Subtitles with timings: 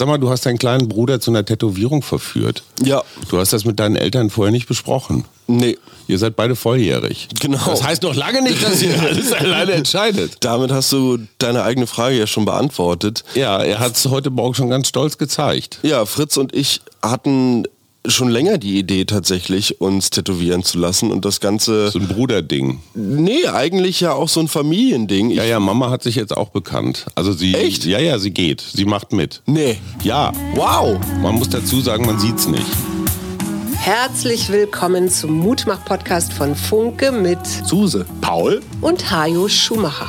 [0.00, 2.62] Sag mal, du hast deinen kleinen Bruder zu einer Tätowierung verführt.
[2.82, 3.02] Ja.
[3.28, 5.26] Du hast das mit deinen Eltern vorher nicht besprochen.
[5.46, 5.76] Nee.
[6.08, 7.28] Ihr seid beide volljährig.
[7.38, 7.62] Genau.
[7.66, 10.38] Das heißt noch lange nicht, dass ihr alles alleine entscheidet.
[10.40, 13.24] Damit hast du deine eigene Frage ja schon beantwortet.
[13.34, 15.80] Ja, er hat es heute Morgen schon ganz stolz gezeigt.
[15.82, 17.64] Ja, Fritz und ich hatten
[18.06, 21.90] schon länger die Idee tatsächlich, uns tätowieren zu lassen und das Ganze...
[21.90, 22.80] So ein Bruderding.
[22.94, 25.30] Nee, eigentlich ja auch so ein Familiending.
[25.30, 27.06] Ich, Ja, ja, Mama hat sich jetzt auch bekannt.
[27.14, 27.54] Also sie...
[27.54, 27.84] Echt?
[27.84, 28.60] Ja, ja, sie geht.
[28.60, 29.42] Sie macht mit.
[29.46, 29.78] Nee.
[30.02, 30.32] Ja.
[30.54, 30.98] Wow.
[31.22, 32.66] Man muss dazu sagen, man sieht's nicht.
[33.74, 38.04] Herzlich willkommen zum Mutmach-Podcast von Funke mit Suse.
[38.20, 38.60] Paul?
[38.82, 40.08] und Hajo Schumacher.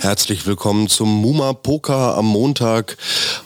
[0.00, 2.96] Herzlich willkommen zum Muma Poker am Montag.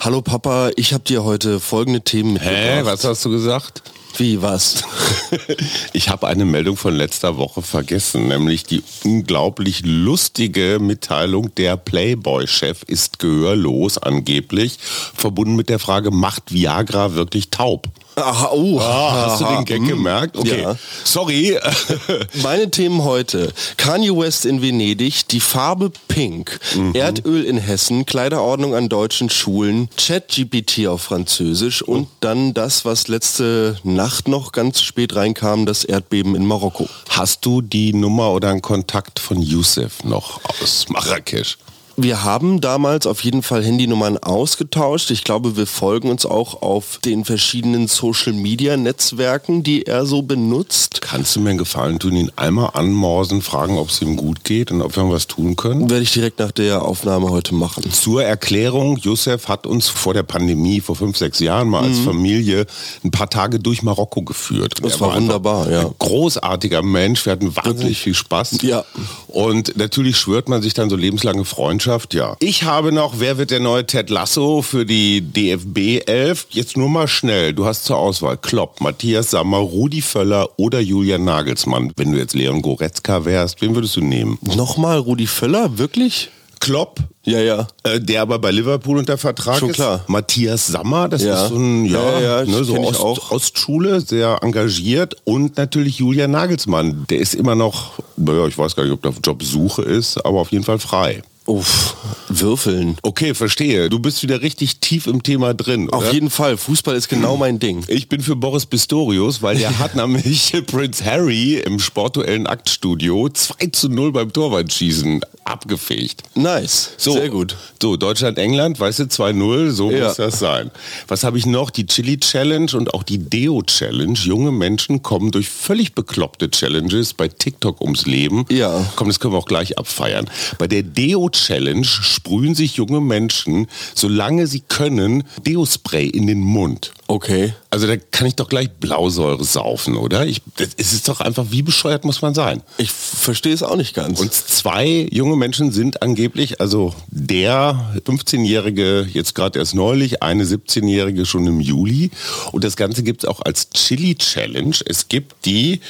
[0.00, 2.58] Hallo Papa, ich habe dir heute folgende Themen mitgebracht.
[2.58, 3.83] Hä, was hast du gesagt?
[4.19, 4.84] Wie, was?
[5.95, 12.83] Ich habe eine Meldung von letzter Woche vergessen, nämlich die unglaublich lustige Mitteilung, der Playboy-Chef
[12.83, 17.89] ist gehörlos angeblich, verbunden mit der Frage, macht Viagra wirklich taub?
[18.16, 18.78] Aha, oh.
[18.78, 19.88] Ah, hast du aha, den Gag hm.
[19.88, 20.36] gemerkt?
[20.36, 20.62] Okay.
[20.62, 20.77] Ja.
[21.05, 21.58] Sorry.
[22.42, 23.52] Meine Themen heute.
[23.77, 26.94] Kanye West in Venedig, die Farbe Pink, Mhm.
[26.94, 33.78] Erdöl in Hessen, Kleiderordnung an deutschen Schulen, ChatGPT auf Französisch und dann das, was letzte
[33.83, 36.88] Nacht noch ganz spät reinkam, das Erdbeben in Marokko.
[37.08, 41.56] Hast du die Nummer oder einen Kontakt von Youssef noch aus Marrakesch?
[41.96, 45.10] Wir haben damals auf jeden Fall Handynummern ausgetauscht.
[45.10, 51.00] Ich glaube, wir folgen uns auch auf den verschiedenen Social-Media-Netzwerken, die er so benutzt.
[51.02, 54.70] Kannst du mir einen Gefallen tun, ihn einmal anmorsen, fragen, ob es ihm gut geht
[54.70, 55.90] und ob wir was tun können?
[55.90, 57.90] Werde ich direkt nach der Aufnahme heute machen.
[57.92, 62.67] Zur Erklärung, Youssef hat uns vor der Pandemie, vor fünf, sechs Jahren mal als Familie
[63.05, 64.74] ein paar Tage durch Marokko geführt.
[64.83, 65.80] Das Er war einfach wunderbar, ja.
[65.80, 68.62] Ein großartiger Mensch, wir hatten wahnsinnig viel Spaß.
[68.62, 68.84] Ja.
[69.28, 71.44] Und natürlich schwört man sich dann so lebenslange
[71.82, 72.36] Freundschaft, ja.
[72.38, 76.46] Ich habe noch, wer wird der neue Ted Lasso für die DFB 11?
[76.50, 81.24] Jetzt nur mal schnell, du hast zur Auswahl Klopp, Matthias Sammer, Rudi Völler oder Julian
[81.24, 81.92] Nagelsmann.
[81.96, 84.38] Wenn du jetzt Leon Goretzka wärst, wen würdest du nehmen?
[84.42, 86.30] Nochmal Rudi Völler, wirklich?
[86.60, 87.66] Klopp, Ja, ja.
[87.82, 89.74] äh, der aber bei Liverpool unter Vertrag Schon ist.
[89.74, 90.04] klar.
[90.06, 91.42] Matthias Sammer, das Ja.
[91.42, 93.30] ist so ein, ja, Ja, ja, ne, so Ost, auch.
[93.32, 97.04] Ostschule, sehr engagiert und natürlich Julian Nagelsmann.
[97.10, 100.38] Der ist immer noch, naja, ich weiß gar nicht, ob der auf Jobsuche ist, aber
[100.38, 101.24] auf jeden Fall frei.
[101.45, 101.97] Uff,
[102.29, 102.97] Würfeln.
[103.03, 103.91] Okay, verstehe.
[103.91, 105.91] Du bist wieder richtig tief im Thema drin.
[105.91, 106.13] Auf oder?
[106.13, 107.85] jeden Fall, Fußball ist genau mein Ding.
[107.89, 113.67] Ich bin für Boris Pistorius, weil der hat nämlich Prince Harry im sportuellen Aktstudio 2
[113.73, 116.23] zu 0 beim Torwartschießen abgefegt.
[116.36, 117.57] Nice, So, sehr gut.
[117.83, 120.07] So, Deutschland, England, weißt du, 2-0, so Ja.
[120.07, 120.70] muss das sein.
[121.09, 121.70] Was habe ich noch?
[121.70, 124.13] Die Chili Challenge und auch die Deo Challenge.
[124.14, 128.44] Junge Menschen kommen durch völlig bekloppte Challenges bei TikTok ums Leben.
[128.50, 128.87] Ja.
[128.94, 130.31] Komm, das können wir auch gleich abfeiern.
[130.59, 136.93] Bei der Deo Challenge sprühen sich junge Menschen, solange sie können, Deo-Spray in den Mund.
[137.08, 137.52] Okay.
[137.69, 140.26] Also da kann ich doch gleich Blausäure saufen, oder?
[140.26, 142.62] Ich, das, es ist doch einfach, wie bescheuert muss man sein?
[142.78, 144.20] Ich verstehe es auch nicht ganz.
[144.20, 151.26] Und zwei junge Menschen sind angeblich, also der 15-Jährige jetzt gerade erst neulich, eine 17-Jährige
[151.26, 152.10] schon im Juli.
[152.52, 154.76] Und das Ganze gibt es auch als Chili Challenge.
[154.87, 155.81] Es gibt die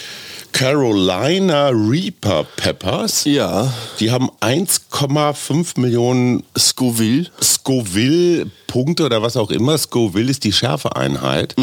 [0.52, 3.24] Carolina Reaper Peppers.
[3.24, 7.26] ja, Die haben 1,5 Millionen Scoville.
[7.42, 9.76] Scoville-Punkte oder was auch immer.
[9.78, 11.54] Scoville ist die Schärfeeinheit.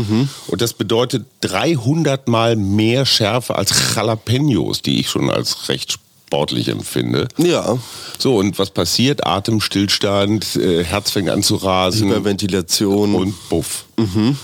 [0.48, 6.68] Und das bedeutet 300 mal mehr Schärfe als Jalapenos, die ich schon als recht sportlich
[6.68, 7.28] empfinde.
[7.38, 7.78] Ja,
[8.20, 9.26] So, und was passiert?
[9.26, 12.10] Atemstillstand, äh, Herz fängt an zu rasen.
[12.10, 13.16] Hyperventilation.
[13.16, 13.86] Und buff.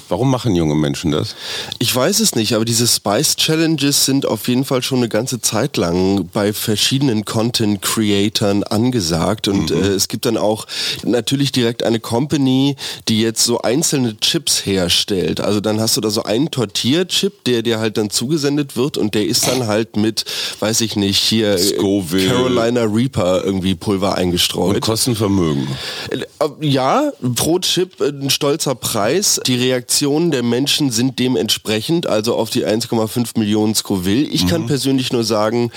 [0.10, 1.36] Warum machen junge Menschen das?
[1.80, 5.42] Ich weiß es nicht, aber diese Spice Challenges sind auf jeden Fall schon eine ganze
[5.42, 10.66] Zeit lang bei verschiedenen Content Creatern angesagt und äh, es gibt dann auch
[11.04, 12.76] natürlich direkt eine Company,
[13.08, 15.40] die jetzt so einzelne Chips herstellt.
[15.40, 19.16] Also dann hast du da so einen Tortilla-Chip, der dir halt dann zugesendet wird und
[19.16, 20.26] der ist dann halt mit,
[20.60, 22.28] weiß ich nicht, hier äh, Scoville.
[22.30, 24.76] Carolina Reaper irgendwie Pulver eingestreut.
[24.76, 25.68] Und kosten Vermögen.
[26.10, 26.20] Äh,
[26.62, 29.40] Ja, pro Chip äh, ein stolzer Preis.
[29.48, 34.26] Die Reaktionen der Menschen sind dementsprechend, also auf die 1,5 Millionen Scoville.
[34.26, 35.72] Ich kann persönlich nur sagen,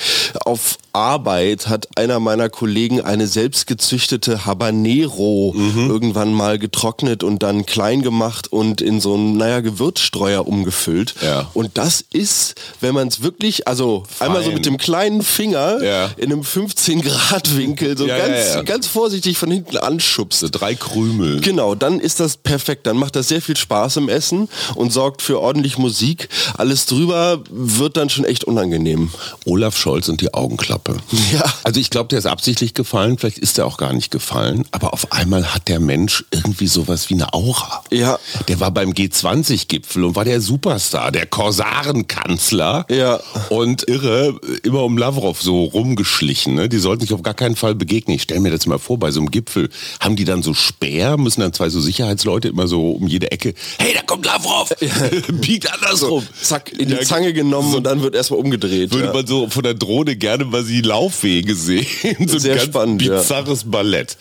[0.45, 5.89] auf Arbeit hat einer meiner Kollegen eine selbstgezüchtete Habanero Mhm.
[5.89, 11.15] irgendwann mal getrocknet und dann klein gemacht und in so einen, naja, Gewürzstreuer umgefüllt.
[11.23, 11.49] Ja.
[11.55, 14.55] Und das ist, wenn man es wirklich, also einmal so Fein.
[14.55, 16.11] mit dem kleinen Finger Ja.
[16.17, 20.45] in einem 15 Grad Winkel so Ja, ganz, ganz vorsichtig von hinten anschubst.
[20.51, 21.41] Drei Krümel.
[21.41, 22.87] Genau, dann ist das perfekt.
[22.89, 26.29] Dann macht das sehr viel Spaß im Essen und sorgt für ordentlich Musik.
[26.57, 29.11] Alles drüber wird dann schon echt unangenehm.
[29.47, 30.88] Olaf Scholz und die Augenklappe.
[31.33, 31.45] Ja.
[31.65, 34.93] Also ich glaube, der ist absichtlich gefallen, vielleicht ist er auch gar nicht gefallen, aber
[34.93, 37.83] auf einmal hat der Mensch irgendwie sowas wie eine Aura.
[37.91, 38.19] Ja.
[38.49, 42.87] Der war beim G20-Gipfel und war der Superstar, der Korsarenkanzler.
[42.91, 43.21] Ja.
[43.51, 46.55] Und irre, immer um Lavrov so rumgeschlichen.
[46.55, 46.69] Ne?
[46.69, 48.17] Die sollten sich auf gar keinen Fall begegnen.
[48.17, 49.69] Ich stelle mir das mal vor, bei so einem Gipfel
[50.01, 53.55] haben die dann so Speer, müssen dann zwei so Sicherheitsleute immer so um jede Ecke,
[53.79, 54.71] hey, da kommt Lavrov,
[55.41, 56.27] biegt andersrum.
[56.41, 58.93] Zack, in die Ja, Zange genommen und dann wird erstmal umgedreht.
[58.93, 59.13] würde ja.
[59.13, 61.87] man so von der Drohne gerne mal die Laufwege sehen.
[62.29, 63.19] So ein Sehr ganz spannend, ja.
[63.19, 64.17] bizarres Ballett.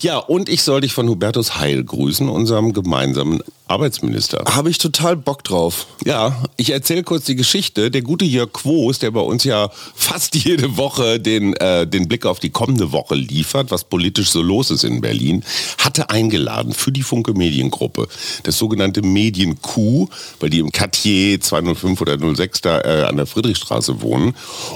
[0.00, 4.44] Ja, und ich soll dich von Hubertus Heil grüßen, unserem gemeinsamen Arbeitsminister.
[4.50, 5.86] Habe ich total Bock drauf.
[6.04, 7.90] Ja, ich erzähle kurz die Geschichte.
[7.90, 12.26] Der gute Jörg Quos, der bei uns ja fast jede Woche den, äh, den Blick
[12.26, 15.44] auf die kommende Woche liefert, was politisch so los ist in Berlin,
[15.78, 18.08] hatte eingeladen für die Funke Mediengruppe
[18.42, 20.08] das sogenannte Medien-Q,
[20.40, 24.34] weil die im Cartier 205 oder 06 da äh, an der Friedrichstraße wohnen.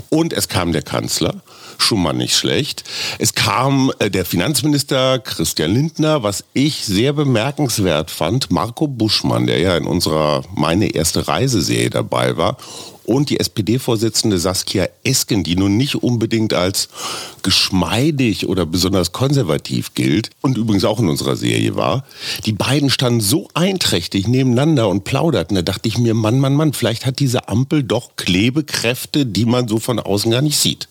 [0.09, 1.43] Und es kam der Kanzler
[1.83, 2.85] schon mal nicht schlecht.
[3.19, 9.59] Es kam äh, der Finanzminister Christian Lindner, was ich sehr bemerkenswert fand, Marco Buschmann, der
[9.59, 12.57] ja in unserer Meine erste Reiseserie dabei war.
[13.05, 16.89] Und die SPD-Vorsitzende Saskia Esken, die nun nicht unbedingt als
[17.43, 22.07] geschmeidig oder besonders konservativ gilt und übrigens auch in unserer Serie war.
[22.47, 25.55] Die beiden standen so einträchtig nebeneinander und plauderten.
[25.55, 29.69] Da dachte ich mir, Mann, Mann, Mann, vielleicht hat diese Ampel doch Klebekräfte, die man
[29.69, 30.89] so von außen gar nicht sieht.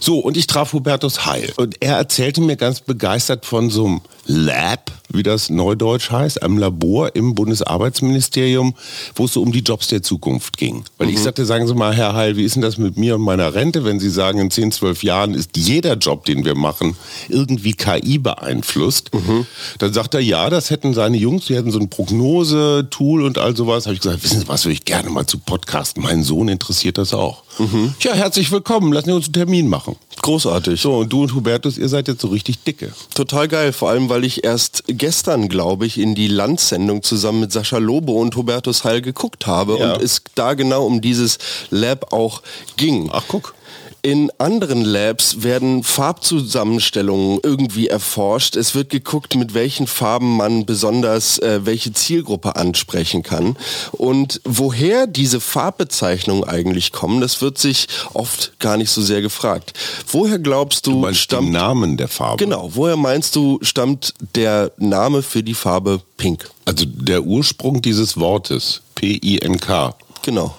[0.00, 1.52] So, und ich traf Hubertus Heil.
[1.56, 6.58] Und er erzählte mir ganz begeistert von so einem Lab, wie das neudeutsch heißt, einem
[6.58, 8.74] Labor im Bundesarbeitsministerium,
[9.14, 10.84] wo es so um die Jobs der Zukunft ging.
[10.98, 13.22] Weil ich sagte, sagen Sie mal, Herr Heil, wie ist denn das mit mir und
[13.22, 16.94] meiner Rente, wenn Sie sagen, in 10, 12 Jahren ist jeder Job, den wir machen,
[17.30, 19.10] irgendwie KI beeinflusst?
[19.78, 23.56] Dann sagt er, ja, das hätten seine Jungs, die hätten so ein Prognose-Tool und all
[23.56, 23.86] sowas.
[23.86, 26.02] Habe ich gesagt, wissen Sie was, würde ich gerne mal zu podcasten.
[26.02, 27.44] Mein Sohn interessiert das auch.
[28.00, 29.96] Ja, herzlich willkommen, lassen wir uns einen Termin machen.
[30.22, 30.80] Großartig.
[30.80, 32.92] So, und du und Hubertus, ihr seid jetzt so richtig dicke.
[33.14, 37.52] Total geil, vor allem weil ich erst gestern, glaube ich, in die Landsendung zusammen mit
[37.52, 39.94] Sascha Lobo und Hubertus Heil geguckt habe Ja.
[39.94, 41.38] und es da genau um dieses
[41.70, 42.42] Lab auch
[42.76, 43.10] ging.
[43.12, 43.54] Ach, guck.
[44.08, 48.56] In anderen Labs werden Farbzusammenstellungen irgendwie erforscht.
[48.56, 53.54] Es wird geguckt, mit welchen Farben man besonders äh, welche Zielgruppe ansprechen kann.
[53.92, 59.74] Und woher diese Farbbezeichnungen eigentlich kommen, das wird sich oft gar nicht so sehr gefragt.
[60.10, 62.42] Woher glaubst du, Du stammt Namen der Farbe.
[62.42, 66.48] Genau, woher meinst du, stammt der Name für die Farbe Pink?
[66.64, 69.94] Also der Ursprung dieses Wortes, P-I-N-K.
[70.22, 70.54] Genau.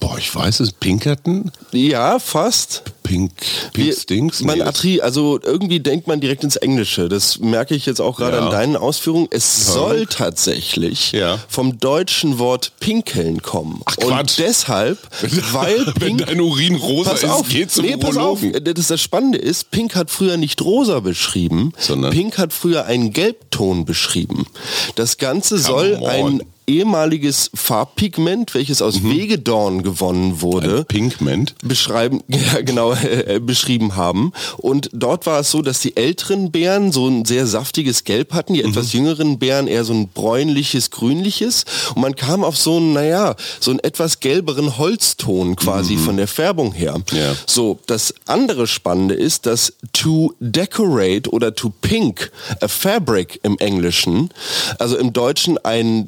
[0.00, 1.50] Boah, ich weiß es, Pinkerton?
[1.72, 2.82] Ja, fast.
[3.04, 3.32] Pink,
[3.74, 4.40] Pink Stinks?
[4.42, 7.08] Man Nee, attri, also irgendwie denkt man direkt ins Englische.
[7.10, 8.46] Das merke ich jetzt auch gerade Ja.
[8.46, 9.28] an deinen Ausführungen.
[9.30, 9.72] Es Ja.
[9.74, 11.38] soll tatsächlich Ja.
[11.48, 13.82] vom deutschen Wort pinkeln kommen.
[13.84, 14.38] Ach, Und Quatsch.
[14.38, 14.98] deshalb,
[15.52, 18.42] weil Wenn Pink dein Urin rosa Pass ist, auf, geh zum nee, pass auf.
[18.42, 18.64] Urologen.
[18.74, 22.10] Das, das Spannende ist, Pink hat früher nicht rosa beschrieben, Sondern?
[22.10, 24.46] Pink hat früher einen Gelbton beschrieben.
[24.94, 26.08] Das Ganze soll on.
[26.08, 30.76] ein ehemaliges Farbpigment, welches aus Wegedorn gewonnen wurde, Mhm.
[30.78, 31.54] Ein Pinkment.
[31.62, 34.32] beschreiben, ja, genau, äh, beschrieben haben.
[34.58, 38.54] Und dort war es so, dass die älteren Bären so ein sehr saftiges Gelb hatten,
[38.54, 38.70] die Mhm.
[38.70, 41.64] etwas jüngeren Bären eher so ein bräunliches, grünliches.
[41.94, 46.28] Und man kam auf so einen, naja, so einen etwas gelberen Holzton quasi von der
[46.28, 46.96] Färbung her.
[46.98, 47.04] Mhm.
[47.16, 47.34] Ja.
[47.46, 54.30] So, das andere Spannende ist, dass to decorate oder to pink a fabric im Englischen,
[54.78, 56.06] also im Deutschen ein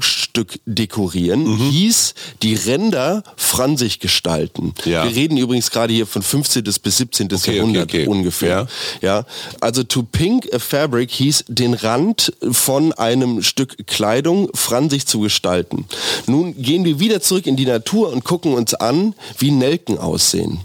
[0.00, 1.70] Kleidungsstück dekorieren, Mhm.
[1.70, 4.74] hieß die Ränder fransig gestalten.
[4.84, 5.04] Ja.
[5.04, 6.80] Wir reden übrigens gerade hier von 15.
[6.80, 7.26] bis 17.
[7.26, 8.06] Okay, okay, Jahrhundert okay.
[8.06, 8.66] ungefähr.
[9.00, 9.24] Ja.
[9.60, 15.86] Also to pink a fabric hieß den Rand von einem Stück Kleidung fransig zu gestalten.
[16.26, 20.60] Nun gehen wir wieder zurück in die Natur und gucken uns an, wie Nelken aussehen.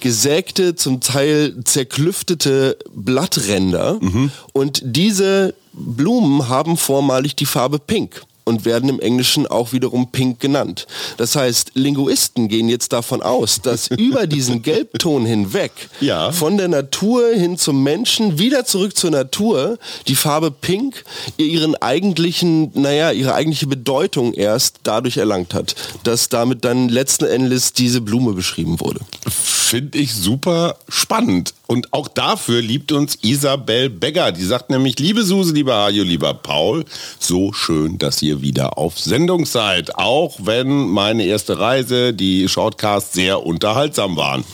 [0.00, 3.98] Gesägte, zum Teil zerklüftete Blattränder
[4.52, 10.38] und diese Blumen haben vormalig die Farbe Pink und werden im Englischen auch wiederum Pink
[10.40, 10.86] genannt.
[11.16, 16.30] Das heißt, Linguisten gehen jetzt davon aus, dass über diesen Gelbton hinweg Ja.
[16.32, 21.04] von der Natur hin zum Menschen, wieder zurück zur Natur, die Farbe Pink
[21.36, 25.74] ihren eigentlichen, naja, ihre eigentliche Bedeutung erst dadurch erlangt hat,
[26.04, 29.00] dass damit dann letzten Endes diese Blume beschrieben wurde.
[29.28, 31.54] Finde ich super spannend.
[31.66, 34.30] Und auch dafür liebt uns Isabel Begger.
[34.32, 36.84] Die sagt nämlich, liebe Suse, lieber Hajo, lieber Paul,
[37.18, 39.96] so schön, dass ihr wieder auf Sendung seid.
[39.96, 44.44] Auch wenn meine erste Reise, die Shortcasts, sehr unterhaltsam waren.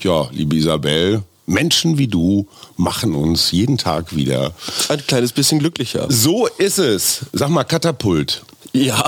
[0.00, 4.52] Ja, liebe Isabel, Menschen wie du machen uns jeden Tag wieder
[4.88, 6.06] ein kleines bisschen glücklicher.
[6.10, 7.26] So ist es.
[7.32, 8.42] Sag mal, Katapult.
[8.72, 9.02] Ja.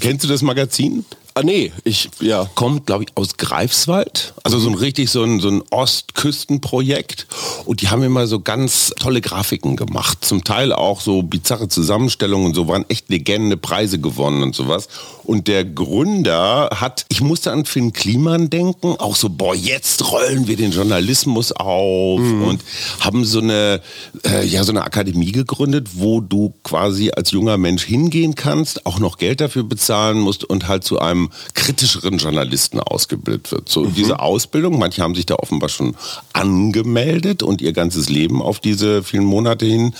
[0.00, 1.04] Kennst du das Magazin?
[1.36, 2.48] Ah nee, ich, ja.
[2.54, 4.34] Kommt, glaube ich, aus Greifswald.
[4.44, 7.26] Also so ein richtig so ein, so ein Ostküstenprojekt.
[7.64, 10.24] Und die haben immer so ganz tolle Grafiken gemacht.
[10.24, 14.86] Zum Teil auch so bizarre Zusammenstellungen und so, waren echt Legende, Preise gewonnen und sowas.
[15.24, 20.46] Und der Gründer hat, ich musste an Finn Kliman denken, auch so, boah, jetzt rollen
[20.46, 22.44] wir den Journalismus auf mhm.
[22.44, 22.64] und
[23.00, 23.80] haben so eine,
[24.24, 29.00] äh, ja, so eine Akademie gegründet, wo du quasi als junger Mensch hingehen kannst, auch
[29.00, 31.23] noch Geld dafür bezahlen musst und halt zu einem
[31.54, 33.68] kritischeren Journalisten ausgebildet wird.
[33.68, 33.94] So mhm.
[33.94, 35.96] diese Ausbildung, manche haben sich da offenbar schon
[36.32, 39.94] angemeldet und ihr ganzes Leben auf diese vielen Monate hin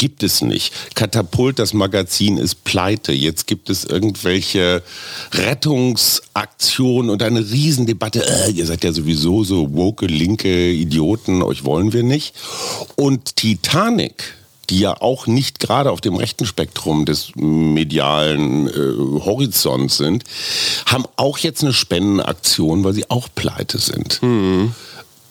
[0.00, 0.72] gibt es nicht.
[0.94, 3.12] Katapult, das Magazin ist pleite.
[3.12, 4.82] Jetzt gibt es irgendwelche
[5.32, 8.26] Rettungsaktionen und eine Riesendebatte.
[8.26, 12.34] Äh, ihr seid ja sowieso so woke, linke Idioten, euch wollen wir nicht.
[12.96, 14.39] Und Titanic,
[14.70, 20.24] die ja auch nicht gerade auf dem rechten Spektrum des medialen äh, Horizonts sind,
[20.86, 24.22] haben auch jetzt eine Spendenaktion, weil sie auch pleite sind.
[24.22, 24.74] Mhm.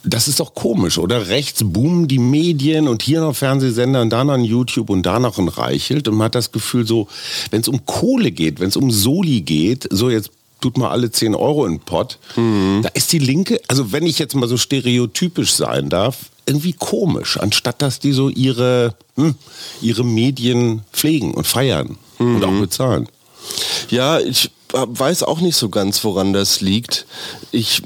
[0.04, 1.28] Das ist doch komisch, oder?
[1.28, 5.20] Rechts boomen die Medien und hier noch Fernsehsender und da noch ein YouTube und da
[5.20, 7.08] noch ein Reichelt und man hat das Gefühl so,
[7.52, 11.12] wenn es um Kohle geht, wenn es um Soli geht, so jetzt tut mal alle
[11.12, 12.82] 10 Euro in den Pott, mhm.
[12.84, 17.38] da ist die Linke, also wenn ich jetzt mal so stereotypisch sein darf, irgendwie komisch,
[17.38, 19.36] anstatt dass die so ihre, hm,
[19.82, 22.36] ihre Medien pflegen und feiern mhm.
[22.36, 22.62] und auch mhm.
[22.62, 23.10] bezahlen.
[23.90, 27.06] Ja, ich weiß auch nicht so ganz, woran das liegt.
[27.52, 27.82] Ich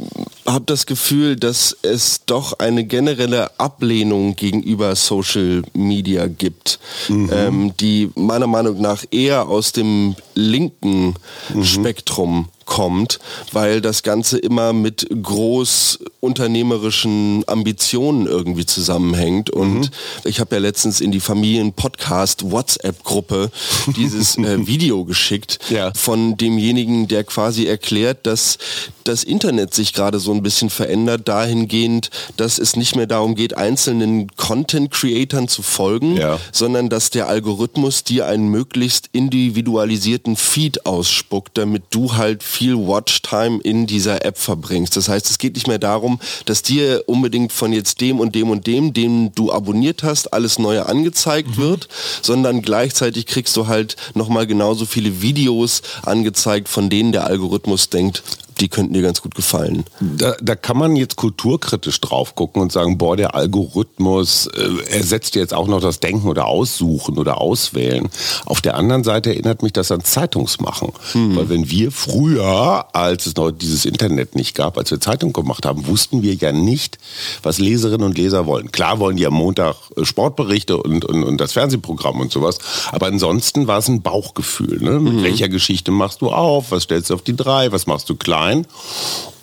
[0.45, 7.29] habe das Gefühl, dass es doch eine generelle Ablehnung gegenüber Social Media gibt, mhm.
[7.31, 11.15] ähm, die meiner Meinung nach eher aus dem linken
[11.53, 11.63] mhm.
[11.63, 13.19] Spektrum kommt,
[13.51, 19.49] weil das Ganze immer mit groß unternehmerischen Ambitionen irgendwie zusammenhängt.
[19.49, 19.89] Und mhm.
[20.23, 23.51] ich habe ja letztens in die Familien-Podcast WhatsApp-Gruppe
[23.97, 25.91] dieses äh, Video geschickt ja.
[25.95, 28.57] von demjenigen, der quasi erklärt, dass
[29.03, 33.55] das Internet sich gerade so ein bisschen verändert, dahingehend, dass es nicht mehr darum geht,
[33.55, 36.39] einzelnen Content-Creatern zu folgen, ja.
[36.51, 43.59] sondern dass der Algorithmus dir einen möglichst individualisierten Feed ausspuckt, damit du halt viel Watchtime
[43.61, 44.95] in dieser App verbringst.
[44.97, 48.49] Das heißt, es geht nicht mehr darum, dass dir unbedingt von jetzt dem und dem
[48.49, 51.57] und dem, den du abonniert hast, alles Neue angezeigt mhm.
[51.57, 51.87] wird,
[52.21, 58.23] sondern gleichzeitig kriegst du halt nochmal genauso viele Videos angezeigt, von denen der Algorithmus denkt,
[58.59, 59.83] die könnten dir ganz gut gefallen.
[59.99, 65.35] Da, da kann man jetzt kulturkritisch drauf gucken und sagen, boah, der Algorithmus äh, ersetzt
[65.35, 68.09] jetzt auch noch das Denken oder Aussuchen oder Auswählen.
[68.45, 70.91] Auf der anderen Seite erinnert mich das an Zeitungsmachen.
[71.13, 71.35] Hm.
[71.35, 75.65] Weil wenn wir früher, als es noch dieses Internet nicht gab, als wir Zeitung gemacht
[75.65, 76.97] haben, wussten wir ja nicht,
[77.41, 78.71] was Leserinnen und Leser wollen.
[78.71, 82.59] Klar wollen die am Montag äh, Sportberichte und, und, und das Fernsehprogramm und sowas,
[82.91, 84.81] aber ansonsten war es ein Bauchgefühl.
[84.81, 84.99] Ne?
[84.99, 85.23] Mit hm.
[85.23, 86.71] welcher Geschichte machst du auf?
[86.71, 87.71] Was stellst du auf die drei?
[87.71, 88.42] Was machst du klein?
[88.43, 88.67] Rein.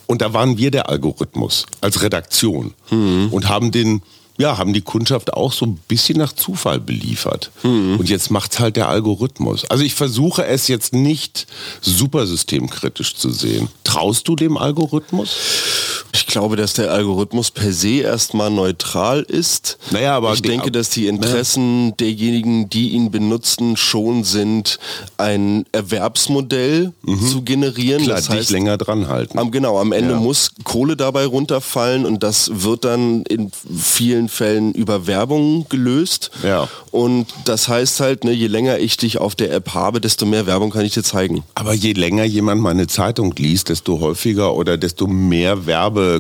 [0.07, 3.28] Und da waren wir der Algorithmus als Redaktion mhm.
[3.30, 4.02] und haben den
[4.40, 7.50] ja, haben die Kundschaft auch so ein bisschen nach Zufall beliefert.
[7.62, 7.97] Mhm.
[7.99, 9.66] Und jetzt macht es halt der Algorithmus.
[9.66, 11.47] Also ich versuche es jetzt nicht
[11.83, 13.69] supersystemkritisch zu sehen.
[13.85, 15.37] Traust du dem Algorithmus?
[16.30, 19.78] Ich glaube, dass der Algorithmus per se erstmal neutral ist.
[19.90, 21.94] Naja, aber ich denke, dass die Interessen ja.
[21.99, 24.78] derjenigen, die ihn benutzen, schon sind,
[25.16, 27.26] ein Erwerbsmodell mhm.
[27.26, 28.04] zu generieren.
[28.04, 29.40] Klar, das heißt, dich länger dran halten.
[29.40, 30.20] Am, genau, am Ende ja.
[30.20, 36.30] muss Kohle dabei runterfallen und das wird dann in vielen Fällen über Werbung gelöst.
[36.44, 36.68] Ja.
[36.92, 40.46] Und das heißt halt, ne, je länger ich dich auf der App habe, desto mehr
[40.46, 41.42] Werbung kann ich dir zeigen.
[41.56, 45.66] Aber je länger jemand meine Zeitung liest, desto häufiger oder desto mehr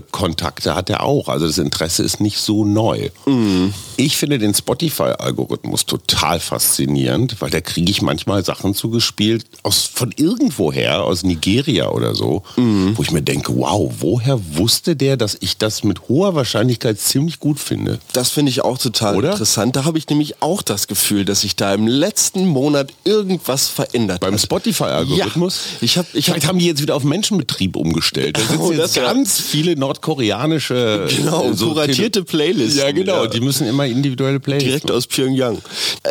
[0.00, 1.28] Werbekontakte hat er auch.
[1.28, 3.10] Also das Interesse ist nicht so neu.
[3.26, 3.72] Mhm.
[3.96, 10.12] Ich finde den Spotify-Algorithmus total faszinierend, weil da kriege ich manchmal Sachen zugespielt aus von
[10.16, 12.96] irgendwoher, aus Nigeria oder so, mhm.
[12.96, 17.40] wo ich mir denke, wow, woher wusste der, dass ich das mit hoher Wahrscheinlichkeit ziemlich
[17.40, 17.98] gut finde?
[18.12, 19.32] Das finde ich auch total Oder?
[19.32, 19.76] interessant.
[19.76, 24.20] Da habe ich nämlich auch das Gefühl, dass sich da im letzten Monat irgendwas verändert
[24.20, 25.60] Beim Spotify-Algorithmus?
[25.72, 25.78] Ja.
[25.82, 28.38] Ich hab, ich Vielleicht hab, haben die jetzt wieder auf Menschenbetrieb umgestellt.
[28.38, 32.78] Da sind oh, jetzt ganz viele nordkoreanische genau, so kuratierte Playlists.
[32.78, 33.24] Ja, genau.
[33.24, 33.26] Ja.
[33.28, 34.96] Die müssen immer individuelle Playlists Direkt machen.
[34.96, 35.58] aus Pyongyang.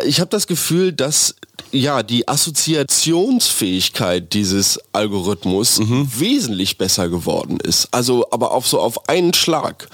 [0.06, 1.34] Ich habe das Gefühl, dass
[1.72, 6.08] ja, die Assoziationsfähigkeit dieses Algorithmus Mhm.
[6.18, 7.88] wesentlich besser geworden ist.
[7.92, 9.88] Also, aber auf so auf einen Schlag.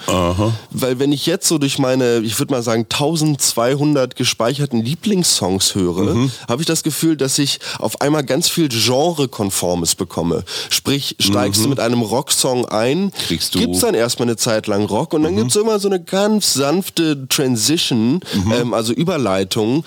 [0.71, 6.13] Weil wenn ich jetzt so durch meine, ich würde mal sagen, 1200 gespeicherten Lieblingssongs höre,
[6.15, 6.31] Mhm.
[6.47, 10.43] habe ich das Gefühl, dass ich auf einmal ganz viel Genrekonformes bekomme.
[10.69, 13.11] Sprich, steigst du mit einem Rocksong ein, Mhm.
[13.27, 13.73] Kriegst du- Mhm.
[13.77, 17.27] Gibt's dann erstmal eine Zeit lang Rock und dann gibt's immer so eine ganz sanfte
[17.27, 19.83] Transition, ähm, also Überleitung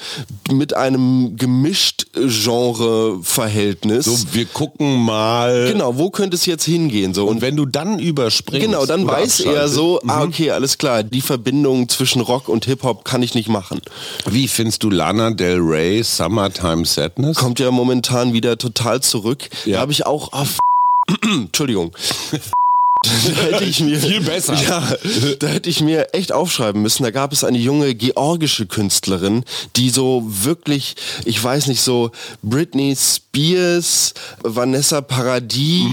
[0.52, 4.04] mit einem gemischt Genre-Verhältnis.
[4.04, 5.72] So, wir gucken mal.
[5.72, 7.14] Genau, wo könnte es jetzt hingehen?
[7.14, 8.64] So Und wenn du dann überspringst.
[8.64, 13.04] Genau, dann weiß er so, ah, okay, alles klar, die Verbindung zwischen Rock und Hip-Hop
[13.04, 13.80] kann ich nicht machen.
[14.26, 17.36] Wie findest du Lana Del Rey, Summertime Sadness?
[17.36, 19.48] Kommt ja momentan wieder total zurück.
[19.64, 19.74] Ja.
[19.76, 20.58] Da habe ich auch, ah, f
[21.22, 21.92] Entschuldigung.
[23.02, 23.10] Da
[23.42, 24.54] hätte ich mir, Viel besser.
[24.54, 24.86] Ja,
[25.38, 27.02] da hätte ich mir echt aufschreiben müssen.
[27.02, 29.44] Da gab es eine junge georgische Künstlerin,
[29.76, 32.10] die so wirklich, ich weiß nicht, so
[32.42, 35.86] Britney Spears, Vanessa Paradis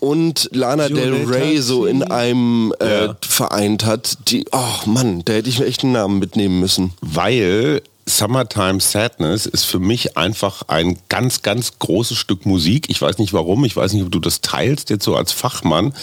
[0.00, 3.16] und Lana Del Rey so in einem äh, Ja.
[3.26, 4.18] vereint hat.
[4.28, 6.92] Die, oh Mann, da hätte ich mir echt einen Namen mitnehmen müssen.
[7.00, 12.86] Weil Summertime Sadness ist für mich einfach ein ganz, ganz großes Stück Musik.
[12.88, 15.94] Ich weiß nicht warum, ich weiß nicht, ob du das teilst jetzt so als Fachmann,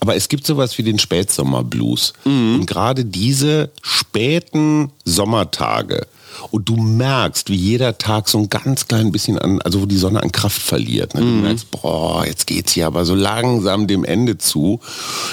[0.00, 2.14] aber es gibt sowas wie den Spätsommerblues.
[2.60, 6.06] Und gerade diese späten Sommertage,
[6.50, 9.96] und du merkst, wie jeder Tag so ein ganz klein bisschen an, also wo die
[9.96, 11.14] Sonne an Kraft verliert.
[11.14, 11.20] Ne?
[11.20, 14.80] Du merkst, boah, jetzt geht's hier aber so langsam dem Ende zu.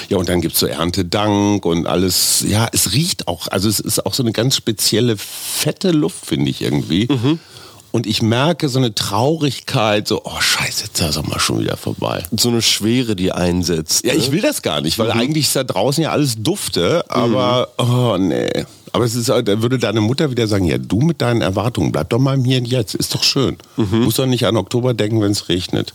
[0.08, 2.44] Ja, und dann gibt's so Erntedank und alles.
[2.46, 6.50] Ja, es riecht auch, also es ist auch so eine ganz spezielle fette Luft, finde
[6.50, 7.08] ich irgendwie.
[7.90, 11.76] Und ich merke so eine Traurigkeit, so, oh scheiße, jetzt ist der Sommer schon wieder
[11.76, 12.22] vorbei.
[12.32, 14.04] So eine Schwere, die einsetzt.
[14.04, 14.18] Ja, ne?
[14.18, 18.16] ich will das gar nicht, weil eigentlich ist da draußen ja alles Dufte, aber oh
[18.18, 18.66] nee.
[18.92, 22.10] Aber es ist, da würde deine Mutter wieder sagen, ja, du mit deinen Erwartungen, bleib
[22.10, 23.56] doch mal im Hier und Jetzt, ist doch schön.
[23.76, 25.94] Muss doch nicht an Oktober denken, wenn es regnet.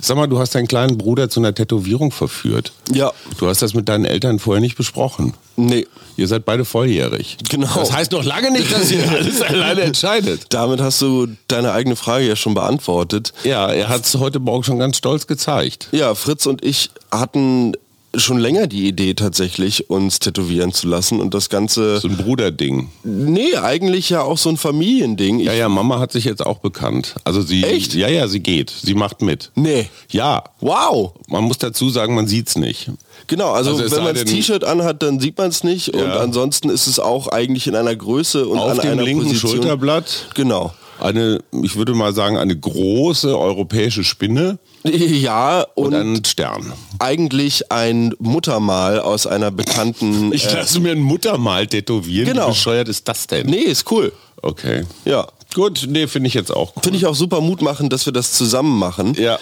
[0.00, 2.72] Sag mal, du hast deinen kleinen Bruder zu einer Tätowierung verführt.
[2.92, 3.12] Ja.
[3.38, 5.34] Du hast das mit deinen Eltern vorher nicht besprochen.
[5.56, 5.86] Nee.
[6.16, 7.36] Ihr seid beide volljährig.
[7.50, 7.74] Genau.
[7.74, 10.46] Das heißt noch lange nicht, dass ihr alles alleine entscheidet.
[10.50, 13.32] Damit hast du deine eigene Frage ja schon beantwortet.
[13.44, 15.88] Ja, er hat es heute Morgen schon ganz stolz gezeigt.
[15.92, 17.72] Ja, Fritz und ich hatten
[18.18, 21.98] schon länger die Idee tatsächlich, uns tätowieren zu lassen und das Ganze...
[22.00, 22.88] So ein Bruderding.
[23.04, 25.40] Nee, eigentlich ja auch so ein Familiending.
[25.40, 27.14] Ich, Ja, ja, Mama hat sich jetzt auch bekannt.
[27.24, 27.94] Also sie, Echt?
[27.94, 28.70] Ja, ja, sie geht.
[28.82, 29.50] Sie macht mit.
[29.54, 29.88] Nee.
[30.10, 31.12] Ja, Wow.
[31.28, 32.90] man muss dazu sagen, man sieht's nicht.
[33.26, 36.00] Genau, also, Also es wenn man das T-Shirt anhat, dann sieht man es nicht und
[36.00, 36.18] Ja.
[36.20, 39.52] ansonsten ist es auch eigentlich in einer Größe und Auf an dem einer linken Position.
[39.52, 40.72] Schulterblatt Genau.
[41.00, 46.72] Eine, ich würde mal sagen, eine große europäische Spinne Ja, und, und, ein Stern.
[46.98, 50.32] eigentlich ein Muttermal aus einer bekannten...
[50.36, 52.26] Ich äh, lasse mir ein Muttermal tätowieren.
[52.28, 52.46] Genau.
[52.46, 53.46] Wie bescheuert ist das denn?
[53.46, 54.12] nee, ist cool.
[54.42, 54.84] Okay.
[55.04, 55.26] Ja.
[55.54, 56.82] Gut, nee, finde ich jetzt auch cool.
[56.82, 59.14] Finde ich auch super Mut machen, dass wir das zusammen machen.
[59.14, 59.38] Ja.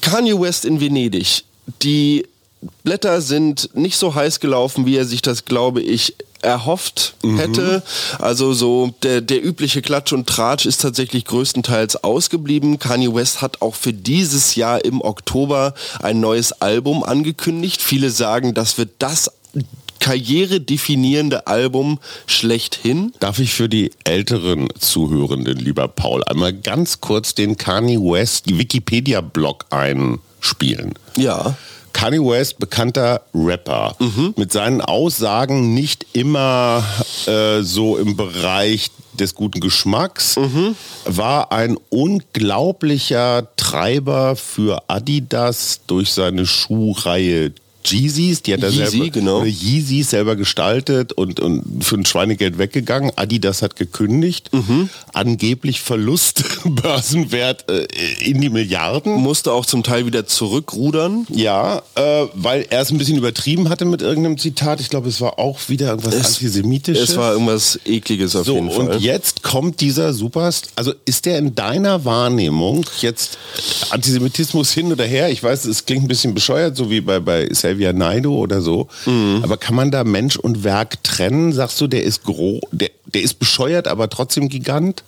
[0.00, 1.44] Kanye West in Venedig.
[1.82, 2.26] Die
[2.82, 7.82] Blätter sind nicht so heiß gelaufen, wie er sich das, glaube ich, erhofft hätte.
[8.18, 12.78] Also so der, der übliche Klatsch und Tratsch ist tatsächlich größtenteils ausgeblieben.
[12.78, 17.82] Kanye West hat auch für dieses Jahr im Oktober ein neues Album angekündigt.
[17.82, 19.30] Viele sagen, das wird das
[20.00, 23.14] karrieredefinierende Album schlechthin.
[23.20, 29.64] Darf ich für die älteren Zuhörenden, lieber Paul, einmal ganz kurz den Kanye West Wikipedia-Blog
[29.70, 30.94] einspielen?
[31.16, 31.56] Ja.
[31.94, 33.96] Kanye West, bekannter Rapper,
[34.36, 36.84] mit seinen Aussagen nicht immer
[37.26, 40.36] äh, so im Bereich des guten Geschmacks,
[41.06, 47.52] war ein unglaublicher Treiber für Adidas durch seine Schuhreihe
[47.92, 49.36] Yeezys, die hat er Yeezy, selber, genau.
[49.38, 53.12] oder Yeezys selber gestaltet und, und für ein Schweinegeld weggegangen.
[53.16, 54.50] Adidas hat gekündigt,
[55.12, 57.86] angeblich Verlust, Börsenwert äh,
[58.20, 59.14] in die Milliarden.
[59.14, 61.26] Musste auch zum Teil wieder zurückrudern.
[61.30, 64.80] Ja, äh, weil er es ein bisschen übertrieben hatte mit irgendeinem Zitat.
[64.80, 67.10] Ich glaube, es war auch wieder irgendwas Antisemitisches.
[67.10, 68.88] Es war irgendwas Ekliges auf so, jeden Fall.
[68.88, 70.70] und jetzt kommt dieser Superstar.
[70.76, 73.38] Also ist der in deiner Wahrnehmung jetzt
[73.90, 75.30] Antisemitismus hin oder her?
[75.30, 78.88] Ich weiß, es klingt ein bisschen bescheuert, so wie bei, bei Xavier Naidoo oder so.
[79.06, 79.40] Mhm.
[79.42, 81.52] Aber kann man da Mensch und Werk trennen?
[81.52, 85.02] Sagst du, der ist groß, der, der ist bescheuert, aber trotzdem Gigant?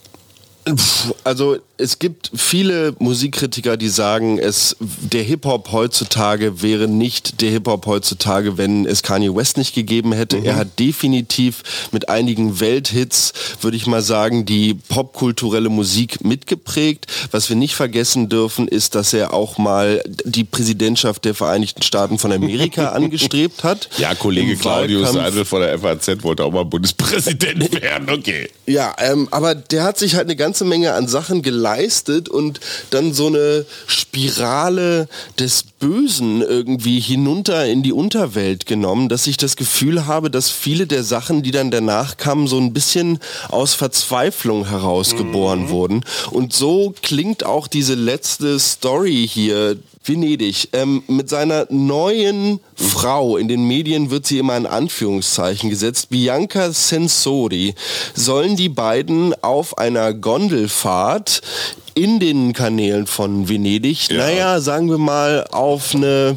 [1.22, 7.86] Also es gibt viele Musikkritiker, die sagen, es der Hip-Hop heutzutage wäre nicht der Hip-Hop
[7.86, 10.38] heutzutage, wenn es Kanye West nicht gegeben hätte.
[10.38, 17.06] Er hat definitiv mit einigen Welthits, würde ich mal sagen, die popkulturelle Musik mitgeprägt.
[17.30, 22.18] Was wir nicht vergessen dürfen, ist, dass er auch mal die Präsidentschaft der Vereinigten Staaten
[22.18, 23.88] von Amerika angestrebt hat.
[23.98, 25.12] Ja, Kollege Im Claudius.
[25.12, 28.10] Seidel von der FAZ wollte auch mal Bundespräsident werden.
[28.10, 28.48] Okay.
[28.66, 32.60] Ja, ähm, aber der hat sich halt eine ganze ganze Menge an Sachen geleistet und
[32.88, 35.06] dann so eine Spirale
[35.38, 40.86] des Bösen irgendwie hinunter in die Unterwelt genommen, dass ich das Gefühl habe, dass viele
[40.86, 43.18] der Sachen, die dann danach kamen, so ein bisschen
[43.50, 45.68] aus Verzweiflung herausgeboren mhm.
[45.68, 46.04] wurden.
[46.30, 50.68] Und so klingt auch diese letzte Story hier Venedig.
[50.72, 56.72] Ähm, mit seiner neuen Frau, in den Medien wird sie immer in Anführungszeichen gesetzt, Bianca
[56.72, 57.74] Sensori,
[58.14, 61.42] sollen die beiden auf einer Gondelfahrt
[61.96, 64.18] in den Kanälen von Venedig, ja.
[64.18, 66.36] naja, sagen wir mal, auf eine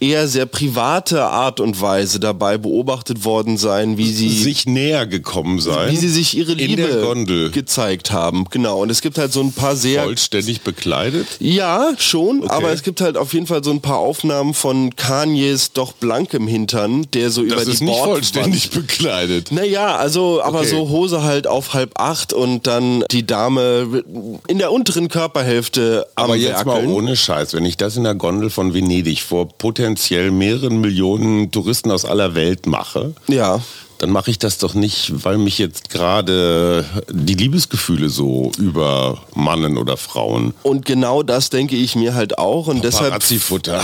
[0.00, 5.60] eher sehr private Art und Weise dabei beobachtet worden sein, wie sie sich näher gekommen
[5.60, 8.46] sein, wie sie sich ihre Liebe gezeigt haben.
[8.48, 8.80] Genau.
[8.80, 11.26] Und es gibt halt so ein paar sehr vollständig bekleidet.
[11.38, 12.42] Ja, schon.
[12.42, 12.50] Okay.
[12.50, 16.48] Aber es gibt halt auf jeden Fall so ein paar Aufnahmen von Kanyes doch blankem
[16.48, 19.52] Hintern, der so das über die ist nicht vollständig bekleidet.
[19.52, 20.68] Naja, also aber okay.
[20.70, 24.02] so Hose halt auf halb acht und dann die Dame
[24.48, 26.86] in der unteren unteren Körperhälfte am Aber jetzt Werkeln.
[26.86, 31.50] mal ohne Scheiß, wenn ich das in der Gondel von Venedig vor potenziell mehreren Millionen
[31.50, 33.60] Touristen aus aller Welt mache, ja
[34.04, 39.96] dann mache ich das doch nicht, weil mich jetzt gerade die Liebesgefühle so übermannen oder
[39.96, 40.52] Frauen.
[40.62, 43.82] Und genau das denke ich mir halt auch und deshalb Futter.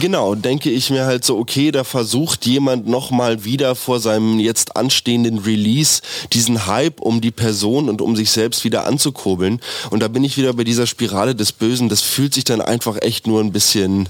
[0.00, 4.38] Genau, denke ich mir halt so okay, da versucht jemand noch mal wieder vor seinem
[4.38, 6.00] jetzt anstehenden Release
[6.32, 10.36] diesen Hype um die Person und um sich selbst wieder anzukurbeln und da bin ich
[10.36, 14.08] wieder bei dieser Spirale des Bösen, das fühlt sich dann einfach echt nur ein bisschen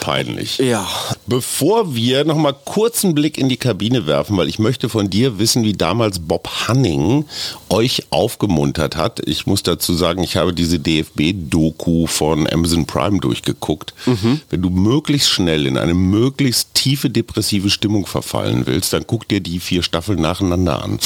[0.00, 0.58] peinlich.
[0.58, 0.88] Ja.
[1.26, 4.88] Bevor wir noch mal kurz einen Blick in die Kabine werfen, weil ich möchte möchte
[4.96, 7.26] von dir wissen, wie damals Bob Hanning
[7.68, 9.20] euch aufgemuntert hat.
[9.28, 13.92] Ich muss dazu sagen, ich habe diese DFB-Doku von Amazon Prime durchgeguckt.
[14.06, 14.40] Mhm.
[14.48, 19.40] Wenn du möglichst schnell in eine möglichst tiefe depressive Stimmung verfallen willst, dann guck dir
[19.40, 20.98] die vier Staffeln nacheinander an.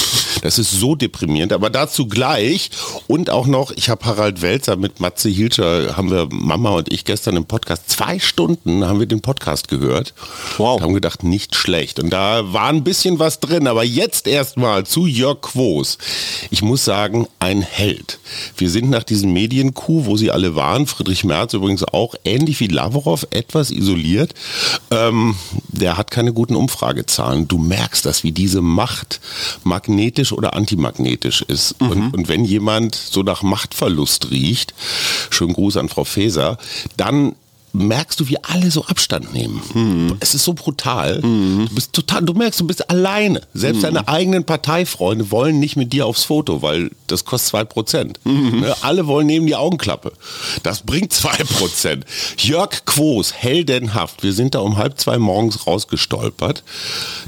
[0.42, 2.70] Das ist so deprimierend, aber dazu gleich
[3.08, 7.04] und auch noch, ich habe Harald Welzer mit Matze Hilscher, haben wir Mama und ich
[7.04, 10.14] gestern im Podcast, zwei Stunden haben wir den Podcast gehört.
[10.58, 10.76] Wow.
[10.76, 11.98] Und haben gedacht, nicht schlecht.
[11.98, 15.98] Und da war ein bisschen was drin, aber jetzt erstmal zu Jörg Quos.
[16.50, 18.18] Ich muss sagen, ein Held.
[18.56, 22.66] Wir sind nach diesem Medienkuh, wo sie alle waren, Friedrich Merz übrigens auch, ähnlich wie
[22.66, 24.34] Lavrov, etwas isoliert.
[24.90, 25.36] Ähm,
[25.68, 27.48] der hat keine guten Umfragezahlen.
[27.48, 29.20] Du merkst das, wie diese Macht
[29.64, 31.80] magnetisch oder antimagnetisch ist.
[31.80, 31.90] Mhm.
[31.90, 34.74] Und, und wenn jemand so nach Machtverlust riecht,
[35.30, 36.58] schönen Gruß an Frau Faeser,
[36.96, 37.34] dann
[37.72, 39.62] merkst du, wie alle so Abstand nehmen.
[39.74, 40.16] Mhm.
[40.20, 41.20] Es ist so brutal.
[41.22, 41.66] Mhm.
[41.68, 43.42] Du bist total, du merkst, du bist alleine.
[43.54, 43.82] Selbst mhm.
[43.82, 48.18] deine eigenen Parteifreunde wollen nicht mit dir aufs Foto, weil das kostet zwei Prozent.
[48.24, 48.60] Mhm.
[48.60, 48.74] Ne?
[48.82, 50.12] Alle wollen neben die Augenklappe.
[50.62, 52.04] Das bringt zwei Prozent.
[52.38, 54.22] Jörg Quos, heldenhaft.
[54.22, 56.62] Wir sind da um halb zwei morgens rausgestolpert.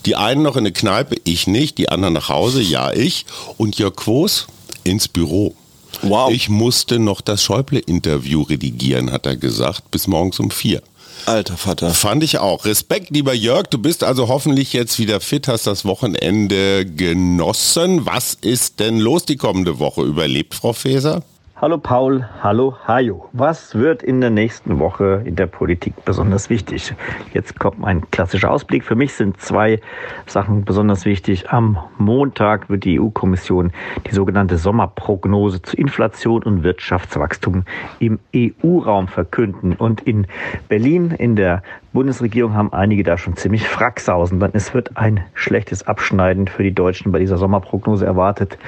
[0.06, 1.78] Die einen noch in eine Kneipe, ich nicht.
[1.78, 3.26] Die anderen nach Hause, ja ich.
[3.56, 4.46] Und Jörg Quos
[4.84, 5.54] ins Büro.
[6.02, 6.32] Wow.
[6.32, 10.82] Ich musste noch das Schäuble-Interview redigieren, hat er gesagt, bis morgens um vier.
[11.26, 11.90] Alter Vater.
[11.90, 12.64] Fand ich auch.
[12.64, 13.68] Respekt, lieber Jörg.
[13.68, 18.06] Du bist also hoffentlich jetzt wieder fit, hast das Wochenende genossen.
[18.06, 20.02] Was ist denn los die kommende Woche?
[20.02, 21.22] Überlebt Frau Faeser?
[21.62, 23.28] Hallo Paul, hallo Hajo.
[23.32, 26.92] Was wird in der nächsten Woche in der Politik besonders wichtig?
[27.34, 28.82] Jetzt kommt ein klassischer Ausblick.
[28.82, 29.80] Für mich sind zwei
[30.26, 31.50] Sachen besonders wichtig.
[31.50, 33.70] Am Montag wird die EU-Kommission
[34.08, 37.62] die sogenannte Sommerprognose zu Inflation und Wirtschaftswachstum
[38.00, 39.74] im EU-Raum verkünden.
[39.74, 40.26] Und in
[40.68, 44.40] Berlin in der Bundesregierung haben einige da schon ziemlich fracksausen.
[44.40, 48.58] Dann es wird ein schlechtes Abschneiden für die Deutschen bei dieser Sommerprognose erwartet.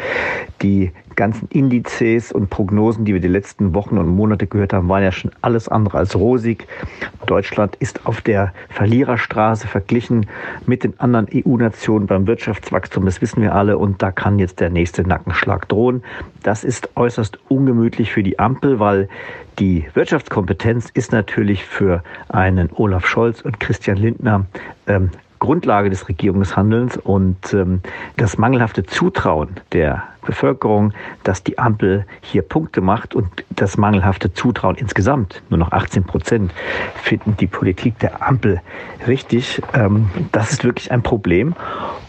[0.62, 5.02] Die ganzen Indizes und Prognosen, die wir die letzten Wochen und Monate gehört haben, waren
[5.02, 6.66] ja schon alles andere als rosig.
[7.26, 10.26] Deutschland ist auf der Verliererstraße verglichen
[10.66, 13.04] mit den anderen EU-Nationen beim Wirtschaftswachstum.
[13.04, 13.78] Das wissen wir alle.
[13.78, 16.02] Und da kann jetzt der nächste Nackenschlag drohen.
[16.42, 19.08] Das ist äußerst ungemütlich für die Ampel, weil
[19.58, 24.46] die Wirtschaftskompetenz ist natürlich für einen Olaf Scholz und Christian Lindner
[24.86, 27.80] ähm, Grundlage des Regierungshandelns und ähm,
[28.16, 34.76] das mangelhafte Zutrauen der Bevölkerung, dass die Ampel hier Punkte macht und das mangelhafte Zutrauen
[34.76, 36.52] insgesamt, nur noch 18 Prozent,
[36.94, 38.60] finden die Politik der Ampel
[39.06, 39.62] richtig.
[39.74, 41.54] Ähm, das ist wirklich ein Problem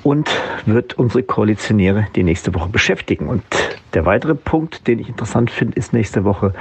[0.04, 0.30] und
[0.65, 3.28] wird unsere Koalitionäre die nächste Woche beschäftigen.
[3.28, 3.43] Und
[3.95, 6.54] der weitere Punkt, den ich interessant finde, ist nächste Woche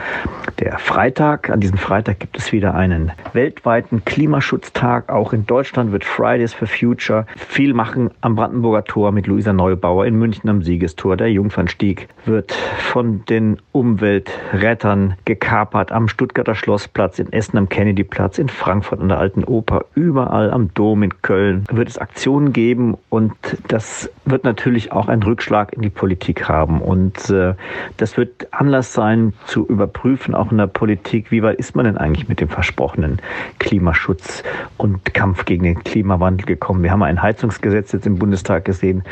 [0.61, 1.51] der Freitag.
[1.51, 5.11] An diesem Freitag gibt es wieder einen weltweiten Klimaschutztag.
[5.11, 10.07] Auch in Deutschland wird Fridays for Future viel machen am Brandenburger Tor mit Luisa Neubauer
[10.07, 11.17] in München am Siegestor.
[11.17, 18.49] Der Jungfernstieg wird von den Umweltrettern gekapert am Stuttgarter Schlossplatz, in Essen am Kennedyplatz, in
[18.49, 23.35] Frankfurt an der Alten Oper, überall am Dom in Köln wird es Aktionen geben und
[23.69, 26.81] das wird natürlich auch einen Rückschlag in die Politik haben.
[26.81, 27.55] Und äh,
[27.99, 31.99] das wird Anlass sein zu überprüfen, auch in der Politik, wie weit ist man denn
[31.99, 33.21] eigentlich mit dem versprochenen
[33.59, 34.43] Klimaschutz
[34.79, 36.83] und Kampf gegen den Klimawandel gekommen.
[36.83, 39.03] Wir haben ein Heizungsgesetz jetzt im Bundestag gesehen,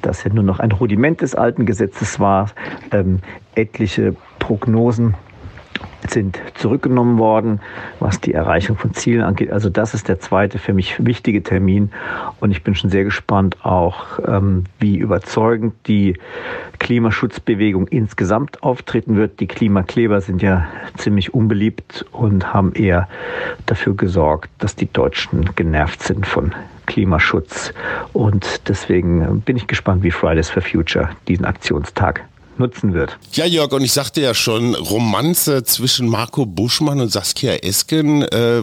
[0.00, 1.73] das ja nur noch ein Rudiment des alten Gesetzes
[2.20, 2.50] war.
[2.92, 3.20] Ähm,
[3.54, 5.14] etliche Prognosen
[6.08, 7.60] sind zurückgenommen worden,
[7.98, 9.50] was die Erreichung von Zielen angeht.
[9.50, 11.90] Also das ist der zweite für mich wichtige Termin
[12.40, 16.18] und ich bin schon sehr gespannt auch, ähm, wie überzeugend die
[16.78, 19.40] Klimaschutzbewegung insgesamt auftreten wird.
[19.40, 23.08] Die Klimakleber sind ja ziemlich unbeliebt und haben eher
[23.66, 26.54] dafür gesorgt, dass die Deutschen genervt sind von
[26.86, 27.72] Klimaschutz
[28.12, 32.24] und deswegen bin ich gespannt, wie Fridays for Future diesen Aktionstag
[32.58, 33.18] nutzen wird.
[33.32, 38.62] Ja, Jörg, und ich sagte ja schon, Romanze zwischen Marco Buschmann und Saskia Esken, äh,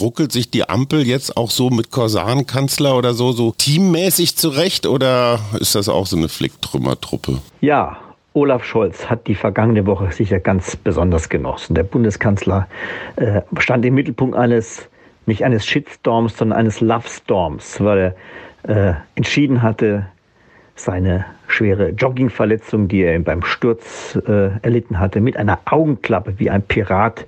[0.00, 5.40] ruckelt sich die Ampel jetzt auch so mit Korsankanzler oder so, so teammäßig zurecht oder
[5.58, 7.38] ist das auch so eine Flicktrümmertruppe?
[7.60, 7.96] Ja,
[8.34, 11.74] Olaf Scholz hat die vergangene Woche sicher ganz besonders genossen.
[11.74, 12.66] Der Bundeskanzler
[13.16, 14.88] äh, stand im Mittelpunkt eines,
[15.26, 18.14] nicht eines Shitstorms, sondern eines Love-Storms, weil
[18.64, 20.06] er äh, entschieden hatte,
[20.84, 26.62] seine schwere Joggingverletzung, die er beim Sturz äh, erlitten hatte, mit einer Augenklappe wie ein
[26.62, 27.26] Pirat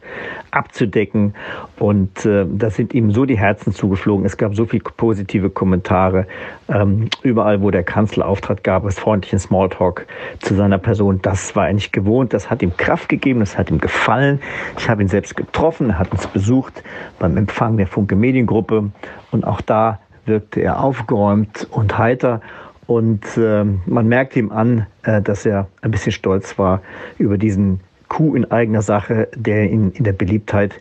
[0.50, 1.34] abzudecken.
[1.78, 4.24] Und äh, da sind ihm so die Herzen zugeflogen.
[4.24, 6.26] Es gab so viele positive Kommentare.
[6.68, 10.06] Ähm, überall, wo der Kanzler auftrat, gab es freundlichen Smalltalk
[10.40, 11.20] zu seiner Person.
[11.20, 12.32] Das war er nicht gewohnt.
[12.32, 13.40] Das hat ihm Kraft gegeben.
[13.40, 14.40] Das hat ihm gefallen.
[14.78, 15.90] Ich habe ihn selbst getroffen.
[15.90, 16.82] Er hat uns besucht
[17.18, 18.90] beim Empfang der Funke Mediengruppe.
[19.30, 22.40] Und auch da wirkte er aufgeräumt und heiter.
[22.86, 26.82] Und äh, man merkt ihm an, äh, dass er ein bisschen stolz war
[27.18, 30.80] über diesen Coup in eigener Sache, der ihn in der Beliebtheit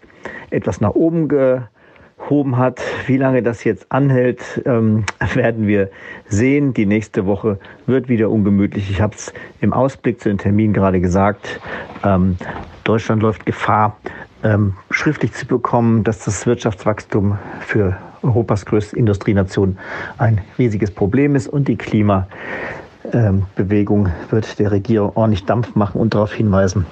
[0.50, 2.82] etwas nach oben gehoben hat.
[3.08, 5.90] Wie lange das jetzt anhält, ähm, werden wir
[6.28, 6.74] sehen.
[6.74, 8.90] Die nächste Woche wird wieder ungemütlich.
[8.90, 11.60] Ich habe es im Ausblick zu den Terminen gerade gesagt.
[12.04, 12.38] Ähm,
[12.84, 13.98] Deutschland läuft Gefahr,
[14.44, 19.78] ähm, schriftlich zu bekommen, dass das Wirtschaftswachstum für Europas größte Industrienation
[20.18, 26.34] ein riesiges Problem ist und die Klimabewegung wird der Regierung ordentlich Dampf machen und darauf
[26.34, 26.86] hinweisen,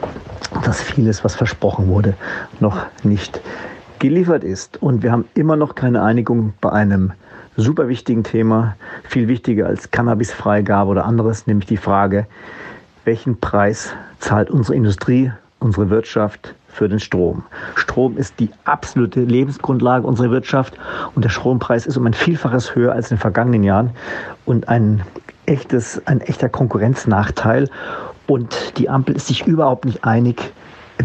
[0.63, 2.15] dass vieles, was versprochen wurde,
[2.59, 3.41] noch nicht
[3.99, 4.81] geliefert ist.
[4.81, 7.13] Und wir haben immer noch keine Einigung bei einem
[7.57, 12.25] super wichtigen Thema, viel wichtiger als Cannabisfreigabe oder anderes, nämlich die Frage,
[13.05, 17.43] welchen Preis zahlt unsere Industrie, unsere Wirtschaft für den Strom.
[17.75, 20.77] Strom ist die absolute Lebensgrundlage unserer Wirtschaft
[21.15, 23.91] und der Strompreis ist um ein Vielfaches höher als in den vergangenen Jahren
[24.45, 25.03] und ein
[25.45, 27.69] echtes, ein echter Konkurrenznachteil.
[28.27, 30.53] Und die Ampel ist sich überhaupt nicht einig,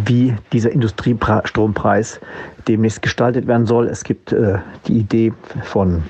[0.05, 2.21] wie dieser Industriestrompreis
[2.69, 3.87] demnächst gestaltet werden soll.
[3.89, 6.03] Es gibt äh, die Idee von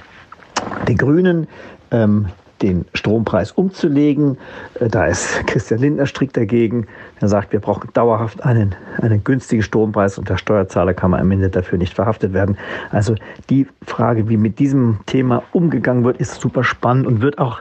[0.89, 1.47] den Grünen,
[1.91, 2.27] ähm,
[2.63, 4.39] den Strompreis umzulegen.
[4.81, 6.87] Äh, da ist Christian Lindner strikt dagegen.
[7.21, 11.49] Er sagt, wir brauchen dauerhaft einen, einen günstigen Strompreis und der Steuerzahler kann am Ende
[11.49, 12.57] dafür nicht verhaftet werden.
[12.91, 13.15] Also
[13.49, 17.61] die Frage, wie mit diesem Thema umgegangen wird, ist super spannend und wird auch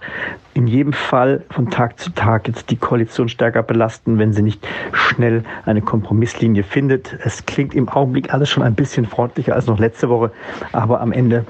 [0.53, 4.65] in jedem Fall von Tag zu Tag jetzt die Koalition stärker belasten, wenn sie nicht
[4.93, 7.17] schnell eine Kompromisslinie findet.
[7.23, 10.31] Es klingt im Augenblick alles schon ein bisschen freundlicher als noch letzte Woche,
[10.71, 11.45] aber am Ende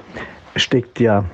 [0.56, 1.24] steckt ja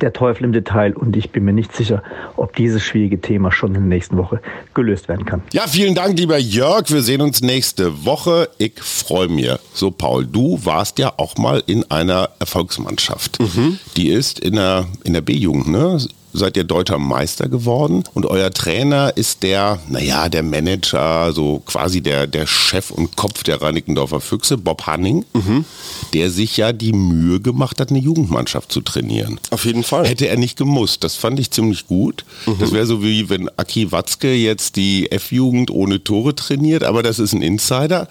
[0.00, 2.02] der Teufel im Detail und ich bin mir nicht sicher,
[2.36, 4.40] ob dieses schwierige Thema schon in der nächsten Woche
[4.74, 5.42] gelöst werden kann.
[5.52, 6.90] Ja, vielen Dank, lieber Jörg.
[6.90, 8.48] Wir sehen uns nächste Woche.
[8.58, 9.50] Ich freue mich.
[9.72, 13.40] So, Paul, du warst ja auch mal in einer Erfolgsmannschaft.
[13.40, 13.78] Mhm.
[13.96, 15.98] Die ist in der, in der B-Jugend, ne?
[16.34, 22.00] Seid ihr deutscher Meister geworden und euer Trainer ist der, naja, der Manager, so quasi
[22.00, 25.64] der, der Chef und Kopf der Reinickendorfer Füchse, Bob Hanning, mhm.
[26.12, 29.38] der sich ja die Mühe gemacht hat, eine Jugendmannschaft zu trainieren.
[29.50, 30.06] Auf jeden Fall.
[30.06, 31.04] Hätte er nicht gemusst.
[31.04, 32.24] Das fand ich ziemlich gut.
[32.46, 32.58] Mhm.
[32.58, 37.20] Das wäre so wie wenn Aki Watzke jetzt die F-Jugend ohne Tore trainiert, aber das
[37.20, 38.08] ist ein Insider.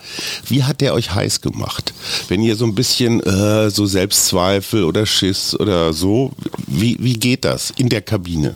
[0.48, 1.94] Wie hat der euch heiß gemacht?
[2.30, 6.32] Wenn ihr so ein bisschen äh, so Selbstzweifel oder Schiss oder so,
[6.68, 8.54] wie, wie geht das in der Kabine?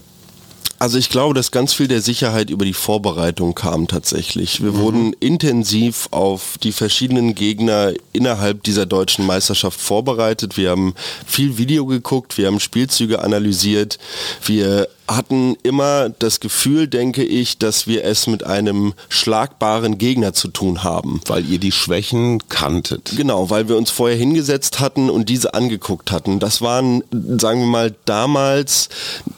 [0.79, 4.61] Also ich glaube, dass ganz viel der Sicherheit über die Vorbereitung kam tatsächlich.
[4.61, 4.79] Wir mhm.
[4.79, 10.55] wurden intensiv auf die verschiedenen Gegner innerhalb dieser deutschen Meisterschaft vorbereitet.
[10.55, 10.93] Wir haben
[11.25, 13.97] viel Video geguckt, wir haben Spielzüge analysiert.
[14.45, 20.49] Wir hatten immer das Gefühl, denke ich, dass wir es mit einem schlagbaren Gegner zu
[20.49, 21.21] tun haben.
[21.25, 23.13] Weil ihr die Schwächen kanntet.
[23.15, 26.39] Genau, weil wir uns vorher hingesetzt hatten und diese angeguckt hatten.
[26.39, 28.89] Das waren, sagen wir mal, damals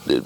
[0.07, 0.21] äh,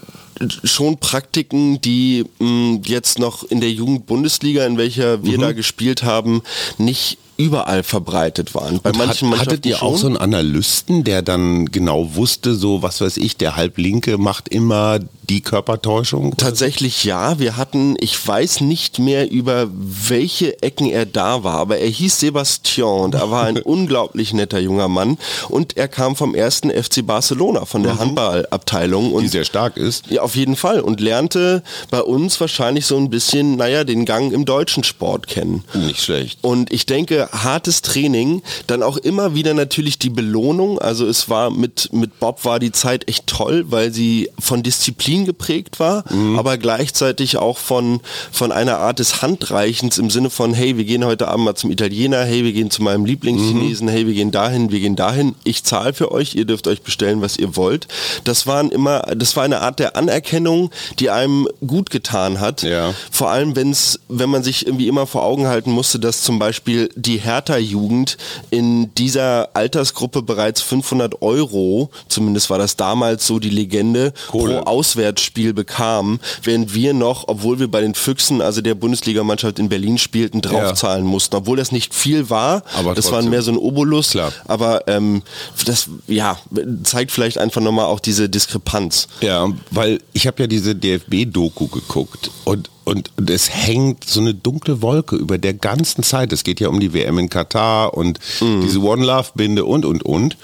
[0.63, 5.41] schon Praktiken, die mh, jetzt noch in der Jugendbundesliga, in welcher wir mhm.
[5.41, 6.41] da gespielt haben,
[6.78, 8.80] nicht überall verbreitet waren.
[8.82, 13.02] Bei manchen hat, hattet ihr auch so einen Analysten, der dann genau wusste, so was
[13.02, 16.36] weiß ich, der Halblinke macht immer die Körpertäuschung?
[16.38, 17.39] Tatsächlich ja.
[17.39, 22.19] Wir hatten, ich weiß nicht mehr über welche Ecken er da war, aber er hieß
[22.19, 25.17] Sebastian und er war ein unglaublich netter junger Mann
[25.50, 28.00] und er kam vom ersten FC Barcelona, von der mhm.
[28.00, 29.13] Handballabteilung.
[29.13, 30.08] Und, die sehr stark ist.
[30.10, 30.82] Ja, auf jeden Fall.
[30.82, 35.63] Und lernte bei uns wahrscheinlich so ein bisschen, naja, den Gang im deutschen Sport kennen.
[35.74, 36.39] Nicht schlecht.
[36.41, 40.79] Und ich denke, hartes Training, dann auch immer wieder natürlich die Belohnung.
[40.79, 45.25] Also es war mit, mit Bob war die Zeit echt toll, weil sie von Disziplin
[45.25, 46.38] geprägt war, mhm.
[46.38, 51.05] aber gleichzeitig auch von, von einer Art des Handreichens im Sinne von, hey, wir gehen
[51.05, 53.91] heute Abend mal zum Italiener, hey, wir gehen zu meinem Lieblingschinesen, mhm.
[53.91, 57.21] hey, wir gehen dahin, wir gehen dahin, ich zahle für euch, ihr dürft euch bestellen,
[57.21, 57.88] was ihr wollt.
[58.23, 62.63] Das waren immer, das war eine Art der Anerkennung, die einem gut getan hat.
[62.63, 62.93] Ja.
[63.12, 66.89] Vor allem, wenn's, wenn man sich irgendwie immer vor Augen halten musste, dass zum Beispiel
[66.95, 68.17] die Hertha-Jugend
[68.49, 74.62] in dieser Altersgruppe bereits 500 Euro, zumindest war das damals so die Legende, Kohle.
[74.62, 79.69] pro Auswärtsspiel bekam, während wir noch, obwohl wir bei den Füchsen, also der Bundesligamannschaft in
[79.69, 81.12] Berlin spielten, draufzahlen ja.
[81.12, 81.36] mussten.
[81.36, 84.32] Obwohl das nicht viel war, aber das war mehr so ein Obolus, Klar.
[84.47, 85.23] aber ähm,
[85.65, 86.38] das ja,
[86.84, 89.08] zeigt vielleicht einfach nochmal auch diese Diskrepanz.
[89.21, 94.34] Ja, weil ich habe ja diese DFB-Doku geguckt und und, und es hängt so eine
[94.34, 96.34] dunkle Wolke über der ganzen Zeit.
[96.34, 98.62] Es geht ja um die WM in Katar und mhm.
[98.62, 100.38] diese One Love Binde und und und.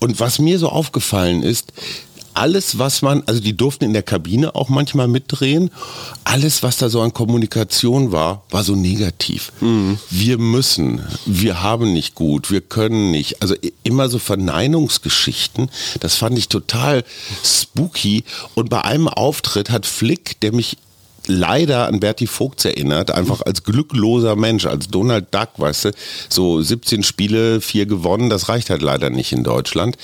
[0.00, 1.72] Und was mir so aufgefallen ist,
[2.34, 5.70] alles, was man, also die durften in der Kabine auch manchmal mitdrehen,
[6.24, 9.52] alles, was da so an Kommunikation war, war so negativ.
[9.60, 9.98] Mhm.
[10.10, 13.40] Wir müssen, wir haben nicht gut, wir können nicht.
[13.40, 13.54] Also
[13.84, 17.04] immer so Verneinungsgeschichten, das fand ich total
[17.44, 18.24] spooky.
[18.54, 20.76] Und bei einem Auftritt hat Flick, der mich
[21.26, 25.90] leider an Berti Vogts erinnert, einfach als glückloser Mensch, als Donald Duck, weißt du,
[26.28, 29.96] so 17 Spiele, vier gewonnen, das reicht halt leider nicht in Deutschland.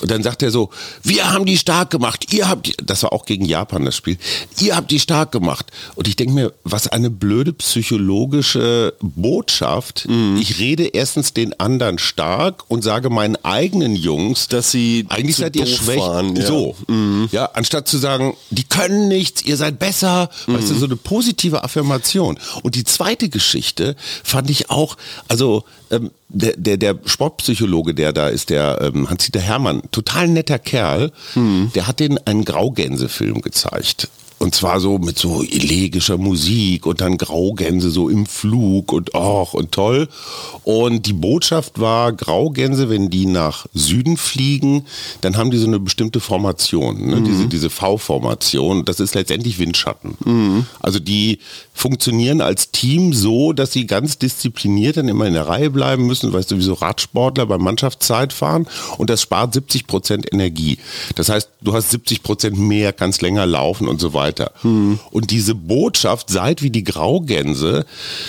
[0.00, 0.70] Und dann sagt er so,
[1.02, 4.18] wir haben die stark gemacht, ihr habt die, das war auch gegen Japan das Spiel,
[4.60, 5.66] ihr habt die stark gemacht.
[5.94, 10.06] Und ich denke mir, was eine blöde psychologische Botschaft.
[10.08, 10.38] Mhm.
[10.40, 15.56] Ich rede erstens den anderen stark und sage meinen eigenen Jungs, dass sie eigentlich seid
[15.56, 15.98] ihr schwäch.
[15.98, 16.46] Waren, ja.
[16.46, 17.28] So, mhm.
[17.32, 20.96] ja, anstatt zu sagen, die können nichts, ihr seid besser, mhm weißt du, so eine
[20.96, 22.38] positive Affirmation.
[22.62, 24.96] Und die zweite Geschichte fand ich auch,
[25.28, 30.58] also ähm, der, der, der Sportpsychologe, der da ist, der ähm, Hans-Dieter Hermann, total netter
[30.58, 31.70] Kerl, mhm.
[31.74, 34.08] der hat den einen Graugänse-Film gezeigt.
[34.38, 39.52] Und zwar so mit so elegischer Musik und dann Graugänse so im Flug und ach
[39.54, 40.08] und toll.
[40.64, 44.84] Und die Botschaft war, Graugänse, wenn die nach Süden fliegen,
[45.22, 47.16] dann haben die so eine bestimmte Formation, ne?
[47.16, 47.24] mhm.
[47.24, 48.84] diese, diese V-Formation.
[48.84, 50.16] Das ist letztendlich Windschatten.
[50.24, 50.66] Mhm.
[50.80, 51.38] Also die
[51.74, 56.32] funktionieren als Team so, dass sie ganz diszipliniert dann immer in der Reihe bleiben müssen,
[56.32, 58.66] weißt du, wie so Radsportler bei Mannschaftszeit fahren
[58.98, 60.78] und das spart 70 Prozent Energie.
[61.14, 64.27] Das heißt, du hast 70 Prozent mehr, kannst länger laufen und so weiter.
[64.62, 64.98] Hm.
[65.10, 67.86] Und diese Botschaft, seid wie die Graugänse,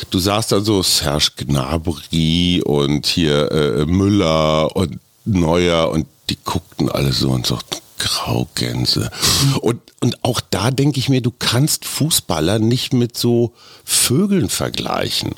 [0.10, 6.90] du sagst dann so Serge Gnabry und hier äh, Müller und Neuer und die guckten
[6.90, 7.58] alle so und so,
[8.00, 9.12] Graugänse.
[9.62, 13.54] Und, und auch da denke ich mir, du kannst Fußballer nicht mit so
[13.86, 15.36] Vögeln vergleichen.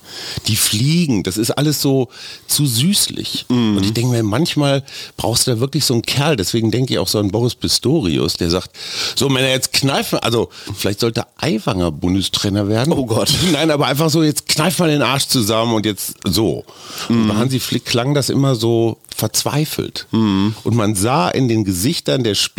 [0.47, 2.10] Die fliegen, das ist alles so
[2.47, 3.47] zu süßlich.
[3.50, 3.78] Mhm.
[3.78, 4.84] Und ich denke mir, manchmal
[5.17, 8.36] brauchst du da wirklich so einen Kerl, deswegen denke ich auch so an Boris Pistorius,
[8.36, 8.71] der sagt,
[9.15, 12.93] so Männer, jetzt kneifen, also vielleicht sollte Aiwanger Bundestrainer werden.
[12.93, 13.34] Oh Gott.
[13.52, 16.63] Nein, aber einfach so, jetzt kneif mal den Arsch zusammen und jetzt so.
[17.10, 17.21] Mhm.
[17.21, 20.08] Und bei Hansi Flick klang das immer so verzweifelt.
[20.12, 20.56] Mhm.
[20.63, 22.50] Und man sah in den Gesichtern der Spieler,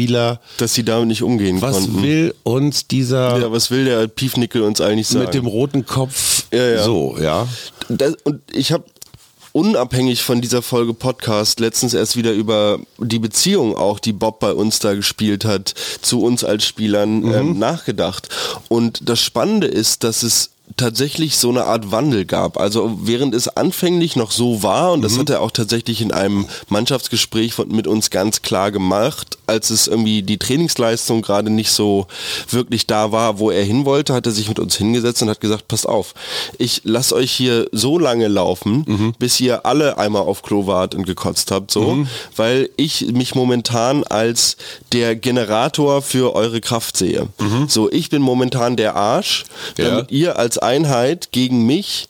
[0.58, 1.96] dass sie damit nicht umgehen was konnten.
[1.96, 3.38] Was will uns dieser...
[3.38, 5.24] Ja, was will der Piefnickel uns eigentlich sagen?
[5.24, 6.84] Mit dem roten Kopf ja, ja.
[6.84, 7.48] so, ja.
[7.88, 8.84] Das, und ich habe
[9.52, 14.52] unabhängig von dieser Folge Podcast letztens erst wieder über die Beziehung auch, die Bob bei
[14.52, 17.34] uns da gespielt hat, zu uns als Spielern mhm.
[17.34, 18.28] ähm, nachgedacht.
[18.68, 22.58] Und das Spannende ist, dass es tatsächlich so eine Art Wandel gab.
[22.58, 25.20] Also während es anfänglich noch so war, und das mhm.
[25.20, 29.86] hat er auch tatsächlich in einem Mannschaftsgespräch von, mit uns ganz klar gemacht, als es
[29.86, 32.06] irgendwie die Trainingsleistung gerade nicht so
[32.48, 35.40] wirklich da war, wo er hin wollte, hat er sich mit uns hingesetzt und hat
[35.40, 36.14] gesagt, passt auf,
[36.58, 39.14] ich lasse euch hier so lange laufen, mhm.
[39.18, 42.08] bis ihr alle einmal auf Klo wart und gekotzt habt, so, mhm.
[42.34, 44.56] weil ich mich momentan als
[44.92, 47.28] der Generator für eure Kraft sehe.
[47.38, 47.68] Mhm.
[47.68, 49.44] So, ich bin momentan der Arsch,
[49.76, 50.16] damit ja.
[50.16, 52.08] ihr als Einheit gegen mich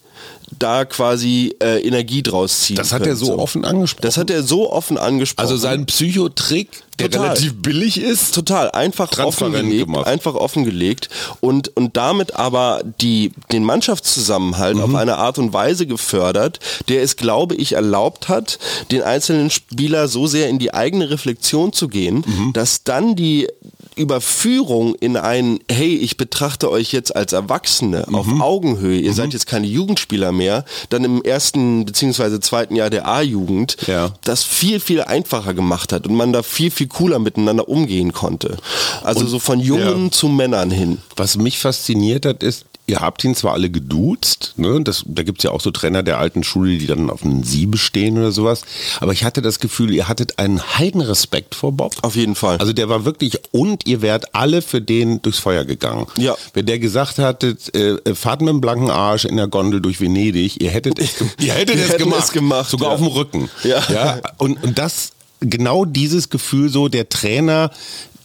[0.63, 4.03] da quasi äh, Energie draus ziehen Das hat er so offen angesprochen.
[4.03, 5.43] Das hat er so offen angesprochen.
[5.45, 7.29] also sein Psychotrick, der Total.
[7.29, 8.35] relativ billig ist.
[8.35, 10.07] Total, einfach offengelegt, gemacht.
[10.07, 11.09] einfach offengelegt
[11.41, 14.83] und, und damit aber die, den Mannschaftszusammenhalt Mhm.
[14.83, 18.59] auf eine Art und Weise gefördert, der es, glaube ich, erlaubt hat,
[18.91, 22.53] den einzelnen Spieler so sehr in die eigene Reflexion zu gehen, Mhm.
[22.53, 23.49] dass dann die
[23.97, 28.43] Überführung in ein, hey, ich betrachte euch jetzt als Erwachsene auf Mhm.
[28.43, 32.41] Augenhöhe, ihr seid jetzt keine Jugendspieler mehr, dann im ersten bzw.
[32.41, 34.13] zweiten Jahr der A-Jugend, Ja.
[34.25, 38.57] das viel, viel einfacher gemacht hat und man da viel, viel cooler miteinander umgehen konnte.
[39.03, 40.11] Also so von Jungen ja.
[40.11, 40.99] zu Männern hin.
[41.17, 44.81] Was mich fasziniert hat, ist, ihr habt ihn zwar alle geduzt, ne?
[44.83, 47.67] das, da gibt's ja auch so Trainer der alten Schule, die dann auf ein Sie
[47.67, 48.63] bestehen oder sowas,
[49.01, 51.95] aber ich hatte das Gefühl, ihr hattet einen Heidenrespekt vor Bob.
[52.03, 52.57] Auf jeden Fall.
[52.59, 56.07] Also der war wirklich, und ihr wärt alle für den durchs Feuer gegangen.
[56.17, 56.37] Ja.
[56.55, 60.01] Wenn der gesagt hatte, äh, äh, fahrt mit dem blanken Arsch in der Gondel durch
[60.01, 61.11] Venedig, ihr hättet es,
[61.41, 62.25] ihr hättet es gemacht.
[62.25, 62.95] es gemacht, Sogar ja.
[62.95, 63.51] auf dem Rücken.
[63.65, 63.83] Ja.
[63.91, 64.21] ja.
[64.39, 67.71] Und, und das, genau dieses Gefühl so, der Trainer,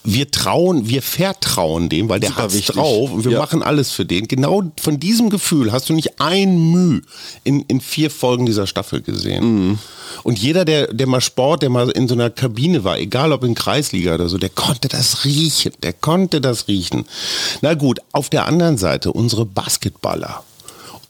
[0.04, 2.66] wir trauen, wir vertrauen dem, weil der wichtig.
[2.74, 3.38] drauf und wir Ja.
[3.38, 4.28] machen alles für den.
[4.28, 7.02] Genau von diesem Gefühl hast du nicht ein Mühe
[7.44, 9.44] in, in vier Folgen dieser Staffel gesehen.
[9.70, 9.78] Mhm.
[10.22, 13.44] Und jeder, der, der mal Sport, der mal in so einer Kabine war, egal ob
[13.44, 15.72] in Kreisliga oder so, der konnte das riechen.
[15.82, 17.04] Der konnte das riechen.
[17.60, 20.42] Na gut, auf der anderen Seite unsere Basketballer.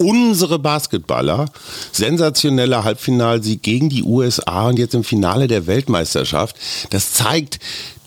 [0.01, 1.47] Unsere Basketballer,
[1.91, 6.55] sensationeller Halbfinalsieg gegen die USA und jetzt im Finale der Weltmeisterschaft.
[6.91, 7.59] Das zeigt,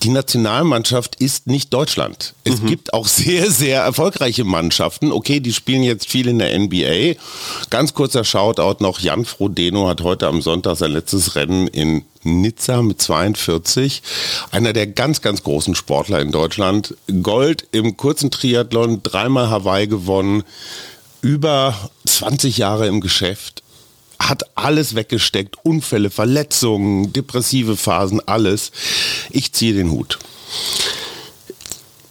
[0.04, 2.34] die Nationalmannschaft ist nicht Deutschland.
[2.44, 5.12] Es gibt auch sehr, sehr erfolgreiche Mannschaften.
[5.12, 7.20] Okay, die spielen jetzt viel in der NBA.
[7.70, 9.00] Ganz kurzer Shoutout noch.
[9.00, 14.02] Jan Frodeno hat heute am Sonntag sein letztes Rennen in Nizza mit 42.
[14.52, 16.96] Einer der ganz, ganz großen Sportler in Deutschland.
[17.22, 20.44] Gold im kurzen Triathlon, dreimal Hawaii gewonnen
[21.22, 21.76] über
[22.06, 23.64] 20 Jahre im Geschäft,
[24.30, 28.72] hat alles weggesteckt, Unfälle, Verletzungen, depressive Phasen, alles.
[29.30, 30.20] Ich ziehe den Hut.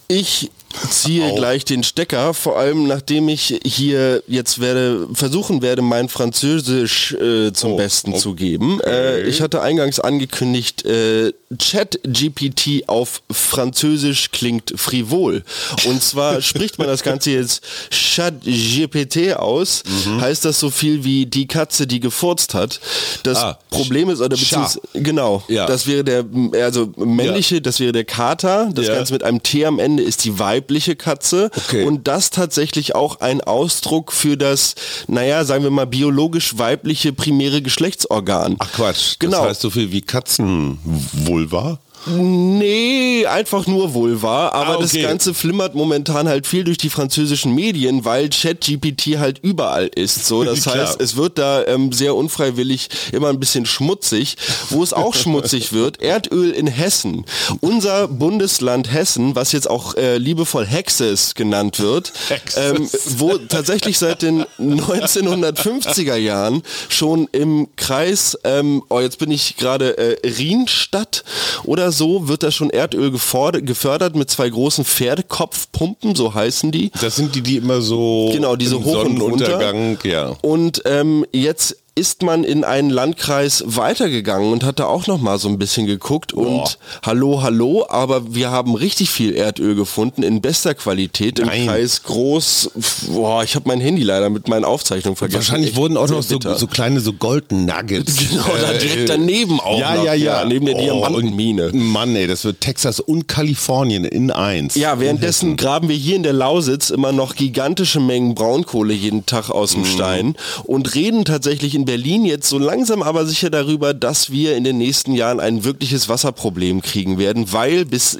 [0.07, 0.51] Ich
[0.89, 1.35] ziehe Au.
[1.35, 7.51] gleich den Stecker, vor allem nachdem ich hier jetzt werde versuchen werde, mein Französisch äh,
[7.53, 8.19] zum Oh, Besten okay.
[8.19, 8.79] zu geben.
[8.81, 15.43] Äh, ich hatte eingangs angekündigt, äh, Chat GPT auf Französisch klingt frivol.
[15.85, 20.21] Und zwar spricht man das Ganze jetzt Chat GPT aus, Mhm.
[20.21, 22.79] heißt das so viel wie die Katze, die gefurzt hat.
[23.23, 25.65] Das Ah, Problem ist, oder beziehungsweise, genau, Ja.
[25.65, 26.25] das wäre der,
[26.63, 28.95] also männliche, das wäre der Kater, das Ja.
[28.95, 31.83] Ganze mit einem T am Ende ist die weibliche Katze Okay.
[31.85, 34.75] und das tatsächlich auch ein Ausdruck für das,
[35.07, 38.57] naja, sagen wir mal, biologisch weibliche primäre Geschlechtsorgan.
[38.59, 39.39] Ach Quatsch, Genau.
[39.39, 41.79] das heißt so viel wie Katzenvulva?
[42.07, 44.81] Nee, einfach nur Vulva, aber Ah, okay.
[44.81, 50.25] das Ganze flimmert momentan halt viel durch die französischen Medien, weil ChatGPT halt überall ist.
[50.25, 54.37] So, das heißt, es wird da ähm, sehr unfreiwillig immer ein bisschen schmutzig.
[54.69, 57.25] Wo es auch schmutzig wird, Erdöl in Hessen.
[57.59, 62.13] Unser Bundesland Hessen, was jetzt auch äh, liebevoll Hexes genannt wird,
[62.55, 69.57] ähm, wo tatsächlich seit den 1950er Jahren schon im Kreis, ähm, oh jetzt bin ich
[69.57, 71.23] gerade äh, Rienstadt
[71.63, 76.91] oder so, wird da schon Erdöl gefördert mit zwei großen Pferdekopfpumpen, so heißen die.
[77.01, 79.73] Das sind die, die immer so Genau, diese im hoch und runter.
[80.03, 80.35] Ja.
[80.41, 85.37] Und ähm, jetzt ist man in einen Landkreis weitergegangen und hat da auch noch mal
[85.37, 90.39] so ein bisschen geguckt und hallo, hallo, aber wir haben richtig viel Erdöl gefunden in
[90.41, 91.65] bester Qualität im Nein.
[91.67, 92.71] Kreis groß.
[93.13, 95.39] Boah, ich habe mein Handy leider mit meinen Aufzeichnungen vergessen.
[95.39, 98.15] Wahrscheinlich Echt wurden auch noch so, so kleine so Golden Nuggets.
[98.29, 100.05] Genau, da direkt daneben auch Ja, noch.
[100.05, 101.71] ja, ja, Ja, neben der Oh, Diamantenmine.
[101.73, 104.75] Mann, ey, das wird Texas und Kalifornien in eins.
[104.75, 109.49] Ja, währenddessen graben wir hier in der Lausitz immer noch gigantische Mengen Braunkohle jeden Tag
[109.49, 109.81] aus Mhm.
[109.83, 114.55] dem Stein und reden tatsächlich in Berlin jetzt so langsam aber sicher darüber, dass wir
[114.55, 118.19] in den nächsten Jahren ein wirkliches Wasserproblem kriegen werden, weil bis,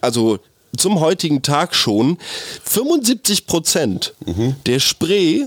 [0.00, 0.38] also
[0.76, 2.18] zum heutigen Tag schon
[2.64, 4.56] 75 Prozent Mhm.
[4.66, 5.44] der Spree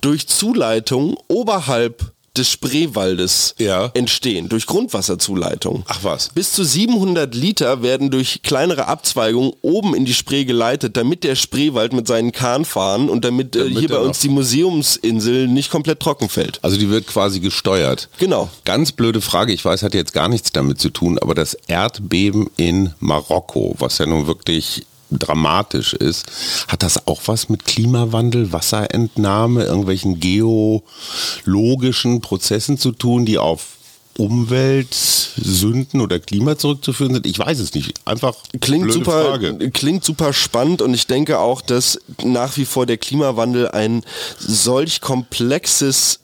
[0.00, 3.90] durch Zuleitung oberhalb des Spreewaldes Ja.
[3.94, 5.84] entstehen, durch Grundwasserzuleitung.
[5.88, 6.30] Ach was.
[6.30, 11.34] Bis zu 700 Liter werden durch kleinere Abzweigungen oben in die Spree geleitet, damit der
[11.34, 15.70] Spreewald mit seinen Kahn fahren und damit, äh, Damit hier bei uns die Museumsinsel nicht
[15.70, 16.58] komplett trocken fällt.
[16.62, 18.08] Also die wird quasi gesteuert.
[18.18, 18.48] Genau.
[18.64, 22.48] Ganz blöde Frage, ich weiß, hat jetzt gar nichts damit zu tun, aber das Erdbeben
[22.56, 24.86] in Marokko, was ja nun wirklich
[25.18, 26.26] dramatisch ist,
[26.68, 33.78] hat das auch was mit Klimawandel, Wasserentnahme, irgendwelchen geologischen Prozessen zu tun, die auf
[34.18, 37.26] Umweltsünden oder Klima zurückzuführen sind?
[37.26, 37.94] Ich weiß es nicht.
[38.04, 39.70] Einfach klingt super, Frage.
[39.70, 44.02] klingt super spannend und ich denke auch, dass nach wie vor der Klimawandel ein
[44.38, 46.20] solch komplexes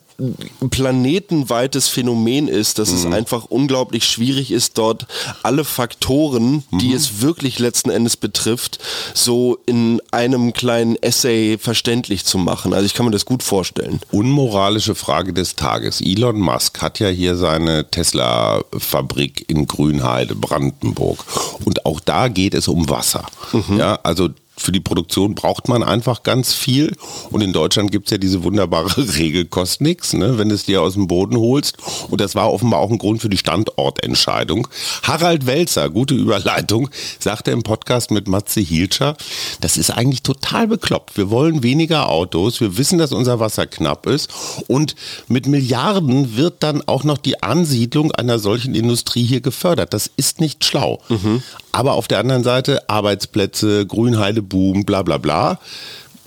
[0.70, 2.96] planetenweites Phänomen ist, dass mhm.
[2.96, 5.06] es einfach unglaublich schwierig ist, dort
[5.44, 6.94] alle Faktoren, die mhm.
[6.94, 8.80] es wirklich letzten Endes betrifft,
[9.14, 12.74] so in einem kleinen Essay verständlich zu machen.
[12.74, 14.00] Also ich kann mir das gut vorstellen.
[14.10, 16.00] Unmoralische Frage des Tages.
[16.00, 21.24] Elon Musk hat ja hier seine Tesla-Fabrik in Grünheide, Brandenburg.
[21.64, 23.24] Und auch da geht es um Wasser.
[23.52, 23.78] Mhm.
[23.78, 26.96] Ja, also für die Produktion braucht man einfach ganz viel.
[27.30, 30.64] Und in Deutschland gibt es ja diese wunderbare Regel, kostet nichts, ne, wenn du es
[30.64, 31.76] dir aus dem Boden holst.
[32.10, 34.68] Und das war offenbar auch ein Grund für die Standortentscheidung.
[35.02, 39.16] Harald Welzer, gute Überleitung, sagte im Podcast mit Matze Hielscher,
[39.60, 41.16] das ist eigentlich total bekloppt.
[41.16, 44.30] Wir wollen weniger Autos, wir wissen, dass unser Wasser knapp ist.
[44.66, 44.94] Und
[45.28, 49.94] mit Milliarden wird dann auch noch die Ansiedlung einer solchen Industrie hier gefördert.
[49.94, 51.00] Das ist nicht schlau.
[51.08, 51.42] Mhm.
[51.72, 55.58] Aber auf der anderen Seite Arbeitsplätze, Grünheide Boom, bla bla bla.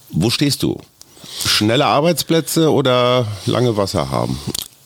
[0.09, 0.77] Wo stehst du?
[1.45, 4.37] Schnelle Arbeitsplätze oder lange Wasser haben?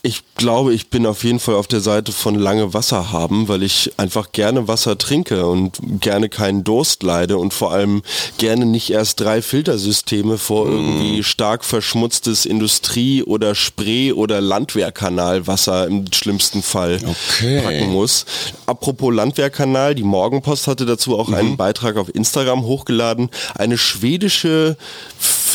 [0.06, 3.64] Ich glaube, ich bin auf jeden Fall auf der Seite von lange Wasser haben, weil
[3.64, 8.04] ich einfach gerne Wasser trinke und gerne keinen Durst leide und vor allem
[8.38, 10.72] gerne nicht erst drei Filtersysteme vor mm.
[10.74, 17.62] irgendwie stark verschmutztes Industrie- oder Spree- oder Landwehrkanalwasser im schlimmsten Fall okay.
[17.62, 18.28] packen muss.
[18.68, 21.34] Apropos Landwehrkanal, die Morgenpost hatte dazu auch mhm.
[21.34, 23.32] einen Beitrag auf Instagram hochgeladen.
[23.56, 24.78] Eine schwedische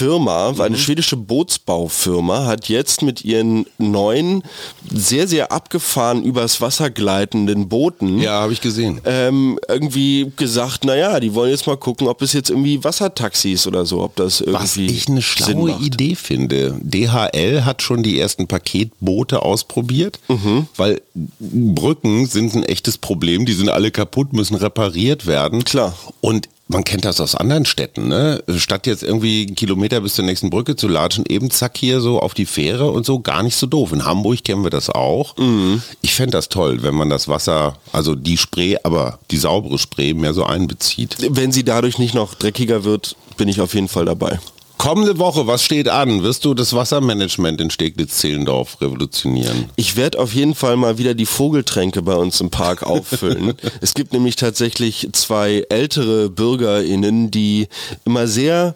[0.00, 0.60] Firma, mhm.
[0.62, 4.42] eine schwedische Bootsbaufirma hat jetzt mit ihren neuen
[4.90, 8.18] sehr, sehr abgefahren übers Wasser gleitenden Booten.
[8.18, 9.02] Ja, habe ich gesehen.
[9.04, 13.84] Ähm, irgendwie gesagt, naja, die wollen jetzt mal gucken, ob es jetzt irgendwie Wassertaxis oder
[13.84, 14.62] so, ob das irgendwie.
[14.62, 16.80] Was ich eine schlaue Idee finde.
[16.80, 20.66] DHL hat schon die ersten Paketboote ausprobiert, mhm.
[20.76, 21.02] weil
[21.38, 23.44] Brücken sind ein echtes Problem.
[23.44, 25.62] Die sind alle kaputt, müssen repariert werden.
[25.62, 25.94] Klar.
[26.22, 28.42] Und man kennt das aus anderen Städten, ne?
[28.56, 32.20] Statt jetzt irgendwie einen Kilometer bis zur nächsten Brücke zu latschen, eben zack hier so
[32.20, 33.92] auf die Fähre und so, gar nicht so doof.
[33.92, 35.36] In Hamburg kennen wir das auch.
[35.36, 35.82] Mhm.
[36.00, 40.14] Ich fände das toll, wenn man das Wasser, also die Spree, aber die saubere Spree
[40.14, 41.16] mehr so einbezieht.
[41.28, 44.38] Wenn sie dadurch nicht noch dreckiger wird, bin ich auf jeden Fall dabei.
[44.80, 46.22] Kommende Woche, was steht an?
[46.22, 49.66] Wirst du das Wassermanagement in Steglitz-Zehlendorf revolutionieren?
[49.76, 53.52] Ich werde auf jeden Fall mal wieder die Vogeltränke bei uns im Park auffüllen.
[53.82, 57.68] es gibt nämlich tatsächlich zwei ältere BürgerInnen, die
[58.06, 58.74] immer sehr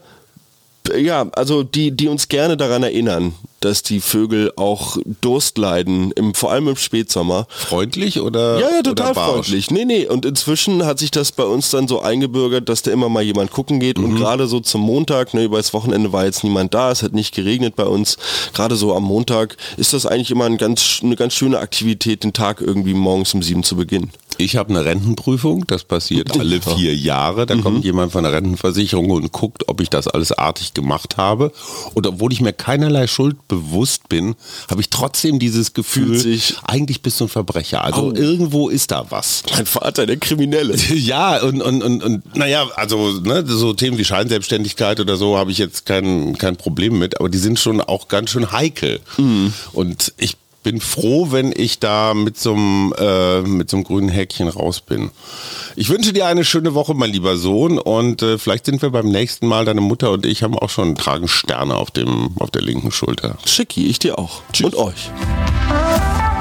[0.96, 6.34] ja, also die, die uns gerne daran erinnern, dass die Vögel auch Durst leiden, im,
[6.34, 7.46] vor allem im Spätsommer.
[7.48, 8.60] Freundlich oder?
[8.60, 9.70] Ja, ja, total freundlich.
[9.70, 10.06] Nee, nee.
[10.06, 13.50] Und inzwischen hat sich das bei uns dann so eingebürgert, dass da immer mal jemand
[13.50, 13.98] gucken geht.
[13.98, 14.04] Mhm.
[14.04, 17.14] Und gerade so zum Montag, ne, über das Wochenende war jetzt niemand da, es hat
[17.14, 18.18] nicht geregnet bei uns.
[18.52, 22.34] Gerade so am Montag ist das eigentlich immer ein ganz, eine ganz schöne Aktivität, den
[22.34, 24.10] Tag irgendwie morgens um sieben zu beginnen.
[24.44, 27.46] Ich habe eine Rentenprüfung, das passiert alle vier Jahre.
[27.46, 27.62] Da mhm.
[27.62, 31.50] kommt jemand von der Rentenversicherung und guckt, ob ich das alles artig gemacht habe.
[31.94, 34.34] Und obwohl ich mir keinerlei Schuld bewusst bin,
[34.70, 37.82] habe ich trotzdem dieses Gefühl, eigentlich bist du ein Verbrecher.
[37.82, 38.12] Also oh.
[38.12, 39.42] irgendwo ist da was.
[39.50, 40.76] Mein Vater, der Kriminelle.
[40.94, 45.52] ja, und, und, und, und naja, also ne, so Themen wie Scheinselbstständigkeit oder so habe
[45.52, 49.00] ich jetzt kein, kein Problem mit, aber die sind schon auch ganz schön heikel.
[49.16, 49.54] Mhm.
[49.72, 54.08] Und ich bin froh, wenn ich da mit so einem, äh, mit so einem grünen
[54.08, 55.12] Häkchen raus bin.
[55.76, 59.08] Ich wünsche dir eine schöne Woche, mein lieber Sohn, und äh, vielleicht sind wir beim
[59.08, 59.64] nächsten Mal.
[59.64, 63.38] Deine Mutter und ich haben auch schon tragen Sterne auf dem, auf der linken Schulter.
[63.46, 64.42] Schicki, ich dir auch.
[64.52, 64.66] Tschüss.
[64.66, 65.10] Und euch.